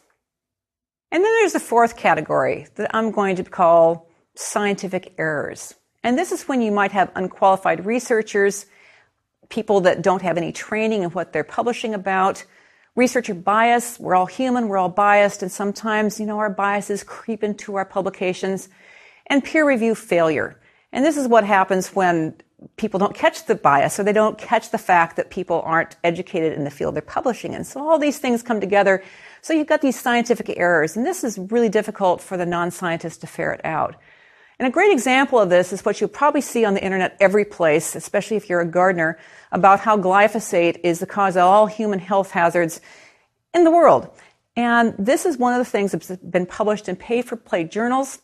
And 1.13 1.23
then 1.23 1.31
there's 1.39 1.53
the 1.53 1.61
fourth 1.61 1.95
category 1.95 2.67
that 2.75 2.93
I'm 2.93 3.11
going 3.11 3.37
to 3.37 3.45
call 3.45 4.09
scientific 4.35 5.13
errors. 5.17 5.75
And 6.03 6.17
this 6.17 6.33
is 6.33 6.43
when 6.43 6.61
you 6.61 6.73
might 6.73 6.91
have 6.91 7.09
unqualified 7.15 7.85
researchers, 7.85 8.65
people 9.51 9.81
that 9.81 10.01
don't 10.01 10.23
have 10.23 10.37
any 10.37 10.51
training 10.51 11.03
in 11.03 11.11
what 11.11 11.33
they're 11.33 11.43
publishing 11.43 11.93
about, 11.93 12.43
researcher 12.95 13.35
bias. 13.35 13.99
We're 13.99 14.15
all 14.15 14.25
human, 14.25 14.67
we're 14.67 14.77
all 14.77 14.89
biased, 14.89 15.43
and 15.43 15.51
sometimes, 15.51 16.19
you 16.19 16.25
know, 16.25 16.39
our 16.39 16.49
biases 16.49 17.03
creep 17.03 17.43
into 17.43 17.75
our 17.75 17.85
publications, 17.85 18.69
and 19.27 19.43
peer 19.43 19.67
review 19.67 19.93
failure. 19.93 20.59
And 20.91 21.05
this 21.05 21.17
is 21.17 21.27
what 21.27 21.43
happens 21.43 21.89
when 21.89 22.35
people 22.75 22.99
don't 22.99 23.15
catch 23.15 23.45
the 23.45 23.55
bias 23.55 23.99
or 23.99 24.03
they 24.03 24.13
don't 24.13 24.37
catch 24.37 24.71
the 24.71 24.77
fact 24.77 25.15
that 25.15 25.31
people 25.31 25.61
aren't 25.65 25.95
educated 26.03 26.53
in 26.53 26.63
the 26.63 26.69
field 26.69 26.95
they're 26.95 27.01
publishing 27.01 27.53
in. 27.53 27.63
So 27.63 27.81
all 27.81 27.97
these 27.97 28.19
things 28.19 28.43
come 28.43 28.59
together. 28.59 29.03
So 29.41 29.53
you've 29.53 29.67
got 29.67 29.81
these 29.81 29.99
scientific 29.99 30.57
errors, 30.57 30.95
and 30.95 31.05
this 31.05 31.23
is 31.23 31.37
really 31.39 31.69
difficult 31.69 32.21
for 32.21 32.37
the 32.37 32.45
non-scientist 32.45 33.21
to 33.21 33.27
ferret 33.27 33.61
out. 33.63 33.95
And 34.61 34.67
a 34.67 34.71
great 34.71 34.91
example 34.91 35.39
of 35.39 35.49
this 35.49 35.73
is 35.73 35.83
what 35.83 35.99
you'll 35.99 36.07
probably 36.11 36.41
see 36.41 36.65
on 36.65 36.75
the 36.75 36.83
internet 36.83 37.17
every 37.19 37.45
place, 37.45 37.95
especially 37.95 38.37
if 38.37 38.47
you're 38.47 38.61
a 38.61 38.65
gardener, 38.67 39.17
about 39.51 39.79
how 39.79 39.97
glyphosate 39.97 40.79
is 40.83 40.99
the 40.99 41.07
cause 41.07 41.35
of 41.35 41.41
all 41.41 41.65
human 41.65 41.97
health 41.97 42.29
hazards 42.29 42.79
in 43.55 43.63
the 43.63 43.71
world. 43.71 44.11
And 44.55 44.93
this 44.99 45.25
is 45.25 45.35
one 45.35 45.53
of 45.53 45.57
the 45.57 45.65
things 45.65 45.93
that's 45.93 46.15
been 46.17 46.45
published 46.45 46.87
in 46.87 46.95
pay 46.95 47.23
for 47.23 47.37
play 47.37 47.63
journals 47.63 48.19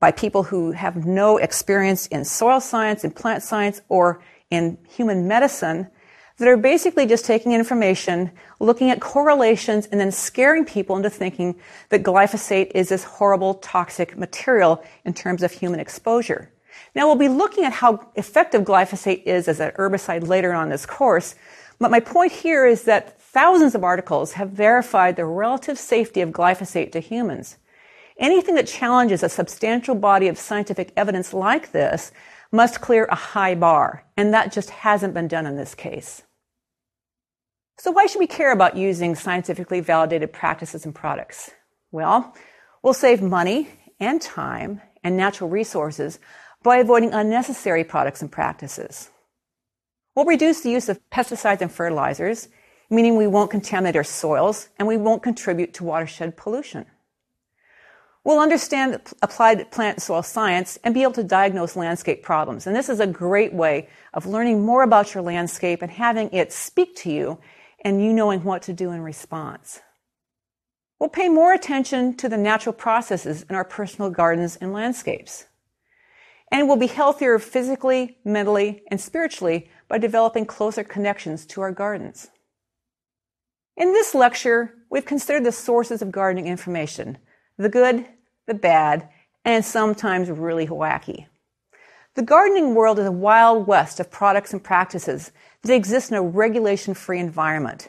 by 0.00 0.10
people 0.10 0.44
who 0.44 0.72
have 0.72 1.04
no 1.04 1.36
experience 1.36 2.06
in 2.06 2.24
soil 2.24 2.62
science, 2.62 3.04
in 3.04 3.10
plant 3.10 3.42
science, 3.42 3.82
or 3.90 4.22
in 4.48 4.78
human 4.88 5.28
medicine 5.28 5.90
that 6.38 6.48
are 6.48 6.56
basically 6.56 7.04
just 7.04 7.24
taking 7.24 7.52
information, 7.52 8.30
looking 8.60 8.90
at 8.90 9.00
correlations, 9.00 9.86
and 9.86 10.00
then 10.00 10.12
scaring 10.12 10.64
people 10.64 10.96
into 10.96 11.10
thinking 11.10 11.56
that 11.88 12.02
glyphosate 12.02 12.70
is 12.74 12.88
this 12.88 13.04
horrible 13.04 13.54
toxic 13.54 14.16
material 14.16 14.82
in 15.04 15.12
terms 15.12 15.42
of 15.42 15.52
human 15.52 15.80
exposure. 15.80 16.50
Now 16.94 17.06
we'll 17.06 17.16
be 17.16 17.28
looking 17.28 17.64
at 17.64 17.72
how 17.72 18.08
effective 18.14 18.62
glyphosate 18.62 19.24
is 19.24 19.48
as 19.48 19.60
an 19.60 19.72
herbicide 19.72 20.26
later 20.26 20.52
on 20.54 20.64
in 20.64 20.70
this 20.70 20.86
course, 20.86 21.34
but 21.80 21.90
my 21.90 22.00
point 22.00 22.32
here 22.32 22.66
is 22.66 22.84
that 22.84 23.20
thousands 23.20 23.74
of 23.74 23.84
articles 23.84 24.32
have 24.32 24.50
verified 24.50 25.16
the 25.16 25.24
relative 25.24 25.78
safety 25.78 26.20
of 26.20 26.30
glyphosate 26.30 26.92
to 26.92 27.00
humans. 27.00 27.56
Anything 28.16 28.54
that 28.56 28.66
challenges 28.66 29.22
a 29.22 29.28
substantial 29.28 29.94
body 29.94 30.28
of 30.28 30.38
scientific 30.38 30.92
evidence 30.96 31.32
like 31.32 31.72
this 31.72 32.10
must 32.50 32.80
clear 32.80 33.04
a 33.06 33.14
high 33.14 33.54
bar, 33.54 34.04
and 34.16 34.32
that 34.32 34.52
just 34.52 34.70
hasn't 34.70 35.14
been 35.14 35.28
done 35.28 35.46
in 35.46 35.56
this 35.56 35.74
case. 35.74 36.22
So 37.78 37.92
why 37.92 38.06
should 38.06 38.18
we 38.18 38.26
care 38.26 38.50
about 38.50 38.76
using 38.76 39.14
scientifically 39.14 39.78
validated 39.78 40.32
practices 40.32 40.84
and 40.84 40.92
products? 40.92 41.52
Well, 41.92 42.34
we'll 42.82 42.92
save 42.92 43.22
money 43.22 43.68
and 44.00 44.20
time 44.20 44.82
and 45.04 45.16
natural 45.16 45.48
resources 45.48 46.18
by 46.64 46.78
avoiding 46.78 47.14
unnecessary 47.14 47.84
products 47.84 48.20
and 48.20 48.32
practices. 48.32 49.10
We'll 50.16 50.24
reduce 50.24 50.60
the 50.62 50.72
use 50.72 50.88
of 50.88 50.98
pesticides 51.10 51.60
and 51.60 51.70
fertilizers, 51.70 52.48
meaning 52.90 53.16
we 53.16 53.28
won't 53.28 53.52
contaminate 53.52 53.94
our 53.94 54.02
soils 54.02 54.68
and 54.76 54.88
we 54.88 54.96
won't 54.96 55.22
contribute 55.22 55.72
to 55.74 55.84
watershed 55.84 56.36
pollution. 56.36 56.84
We'll 58.24 58.40
understand 58.40 59.00
applied 59.22 59.70
plant 59.70 60.02
soil 60.02 60.24
science 60.24 60.80
and 60.82 60.92
be 60.92 61.04
able 61.04 61.12
to 61.12 61.22
diagnose 61.22 61.76
landscape 61.76 62.24
problems. 62.24 62.66
And 62.66 62.74
this 62.74 62.88
is 62.88 62.98
a 62.98 63.06
great 63.06 63.54
way 63.54 63.88
of 64.12 64.26
learning 64.26 64.66
more 64.66 64.82
about 64.82 65.14
your 65.14 65.22
landscape 65.22 65.80
and 65.80 65.92
having 65.92 66.28
it 66.32 66.52
speak 66.52 66.96
to 66.96 67.10
you 67.12 67.38
and 67.84 68.04
you 68.04 68.12
knowing 68.12 68.44
what 68.44 68.62
to 68.62 68.72
do 68.72 68.90
in 68.90 69.02
response. 69.02 69.80
We'll 70.98 71.08
pay 71.08 71.28
more 71.28 71.52
attention 71.52 72.16
to 72.16 72.28
the 72.28 72.36
natural 72.36 72.72
processes 72.72 73.44
in 73.48 73.54
our 73.54 73.64
personal 73.64 74.10
gardens 74.10 74.56
and 74.56 74.72
landscapes. 74.72 75.46
And 76.50 76.66
we'll 76.66 76.76
be 76.76 76.86
healthier 76.86 77.38
physically, 77.38 78.18
mentally, 78.24 78.82
and 78.88 79.00
spiritually 79.00 79.70
by 79.86 79.98
developing 79.98 80.46
closer 80.46 80.82
connections 80.82 81.46
to 81.46 81.60
our 81.60 81.72
gardens. 81.72 82.30
In 83.76 83.92
this 83.92 84.14
lecture, 84.14 84.74
we've 84.90 85.04
considered 85.04 85.44
the 85.44 85.52
sources 85.52 86.02
of 86.02 86.10
gardening 86.10 86.48
information, 86.48 87.18
the 87.58 87.68
good, 87.68 88.06
the 88.46 88.54
bad, 88.54 89.08
and 89.44 89.64
sometimes 89.64 90.30
really 90.30 90.66
wacky. 90.66 91.26
The 92.16 92.22
gardening 92.22 92.74
world 92.74 92.98
is 92.98 93.06
a 93.06 93.12
wild 93.12 93.68
west 93.68 94.00
of 94.00 94.10
products 94.10 94.52
and 94.52 94.64
practices 94.64 95.30
that 95.68 95.74
exist 95.74 96.10
in 96.10 96.16
a 96.16 96.22
regulation 96.22 96.94
free 96.94 97.20
environment. 97.20 97.88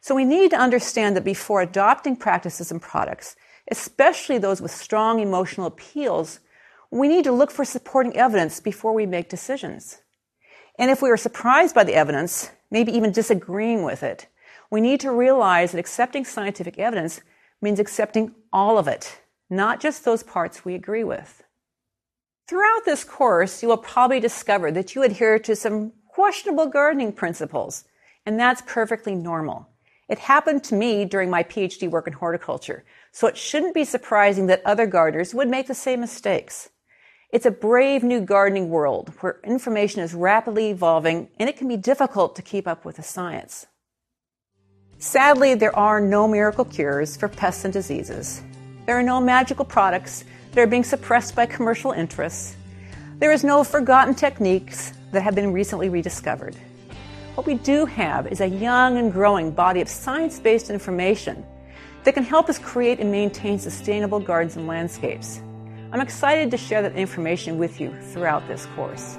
So 0.00 0.14
we 0.14 0.24
need 0.24 0.50
to 0.50 0.58
understand 0.58 1.16
that 1.16 1.24
before 1.24 1.62
adopting 1.62 2.16
practices 2.16 2.70
and 2.70 2.82
products, 2.82 3.36
especially 3.70 4.38
those 4.38 4.60
with 4.60 4.70
strong 4.70 5.20
emotional 5.20 5.66
appeals, 5.66 6.40
we 6.90 7.08
need 7.08 7.24
to 7.24 7.32
look 7.32 7.50
for 7.50 7.64
supporting 7.64 8.16
evidence 8.16 8.60
before 8.60 8.92
we 8.92 9.06
make 9.06 9.28
decisions. 9.28 10.02
And 10.78 10.90
if 10.90 11.00
we 11.00 11.10
are 11.10 11.16
surprised 11.16 11.74
by 11.74 11.84
the 11.84 11.94
evidence, 11.94 12.50
maybe 12.70 12.92
even 12.92 13.12
disagreeing 13.12 13.82
with 13.82 14.02
it, 14.02 14.26
we 14.70 14.80
need 14.80 15.00
to 15.00 15.10
realize 15.10 15.72
that 15.72 15.78
accepting 15.78 16.24
scientific 16.24 16.78
evidence 16.78 17.20
means 17.60 17.78
accepting 17.78 18.34
all 18.52 18.78
of 18.78 18.88
it, 18.88 19.20
not 19.48 19.80
just 19.80 20.04
those 20.04 20.22
parts 20.22 20.64
we 20.64 20.74
agree 20.74 21.04
with. 21.04 21.42
Throughout 22.48 22.84
this 22.84 23.04
course, 23.04 23.62
you 23.62 23.68
will 23.68 23.76
probably 23.76 24.18
discover 24.18 24.72
that 24.72 24.94
you 24.94 25.02
adhere 25.02 25.38
to 25.38 25.54
some 25.54 25.92
questionable 26.12 26.66
gardening 26.66 27.10
principles, 27.10 27.84
and 28.26 28.38
that's 28.38 28.62
perfectly 28.66 29.14
normal. 29.14 29.66
It 30.10 30.18
happened 30.18 30.62
to 30.64 30.74
me 30.74 31.06
during 31.06 31.30
my 31.30 31.42
PhD 31.42 31.88
work 31.88 32.06
in 32.06 32.12
horticulture, 32.12 32.84
so 33.12 33.26
it 33.26 33.36
shouldn't 33.38 33.72
be 33.72 33.84
surprising 33.84 34.46
that 34.46 34.60
other 34.66 34.86
gardeners 34.86 35.32
would 35.32 35.48
make 35.48 35.68
the 35.68 35.74
same 35.74 36.00
mistakes. 36.00 36.68
It's 37.30 37.46
a 37.46 37.50
brave 37.50 38.02
new 38.02 38.20
gardening 38.20 38.68
world 38.68 39.10
where 39.20 39.40
information 39.42 40.02
is 40.02 40.12
rapidly 40.12 40.68
evolving 40.68 41.28
and 41.38 41.48
it 41.48 41.56
can 41.56 41.66
be 41.66 41.78
difficult 41.78 42.36
to 42.36 42.42
keep 42.42 42.68
up 42.68 42.84
with 42.84 42.96
the 42.96 43.02
science. 43.02 43.66
Sadly, 44.98 45.54
there 45.54 45.74
are 45.74 45.98
no 45.98 46.28
miracle 46.28 46.66
cures 46.66 47.16
for 47.16 47.28
pests 47.28 47.64
and 47.64 47.72
diseases. 47.72 48.42
There 48.84 48.98
are 48.98 49.02
no 49.02 49.18
magical 49.18 49.64
products 49.64 50.24
that 50.50 50.60
are 50.60 50.66
being 50.66 50.84
suppressed 50.84 51.34
by 51.34 51.46
commercial 51.46 51.92
interests. 51.92 52.54
There 53.18 53.32
is 53.32 53.44
no 53.44 53.64
forgotten 53.64 54.14
techniques 54.14 54.92
that 55.12 55.22
have 55.22 55.34
been 55.34 55.52
recently 55.52 55.88
rediscovered. 55.88 56.56
What 57.34 57.46
we 57.46 57.54
do 57.54 57.86
have 57.86 58.26
is 58.26 58.40
a 58.40 58.46
young 58.46 58.98
and 58.98 59.12
growing 59.12 59.52
body 59.52 59.80
of 59.80 59.88
science 59.88 60.38
based 60.40 60.68
information 60.68 61.46
that 62.04 62.14
can 62.14 62.24
help 62.24 62.48
us 62.48 62.58
create 62.58 62.98
and 63.00 63.10
maintain 63.10 63.58
sustainable 63.58 64.20
gardens 64.20 64.56
and 64.56 64.66
landscapes. 64.66 65.40
I'm 65.92 66.00
excited 66.00 66.50
to 66.50 66.56
share 66.56 66.82
that 66.82 66.96
information 66.96 67.58
with 67.58 67.80
you 67.80 67.94
throughout 68.12 68.46
this 68.48 68.66
course. 68.74 69.18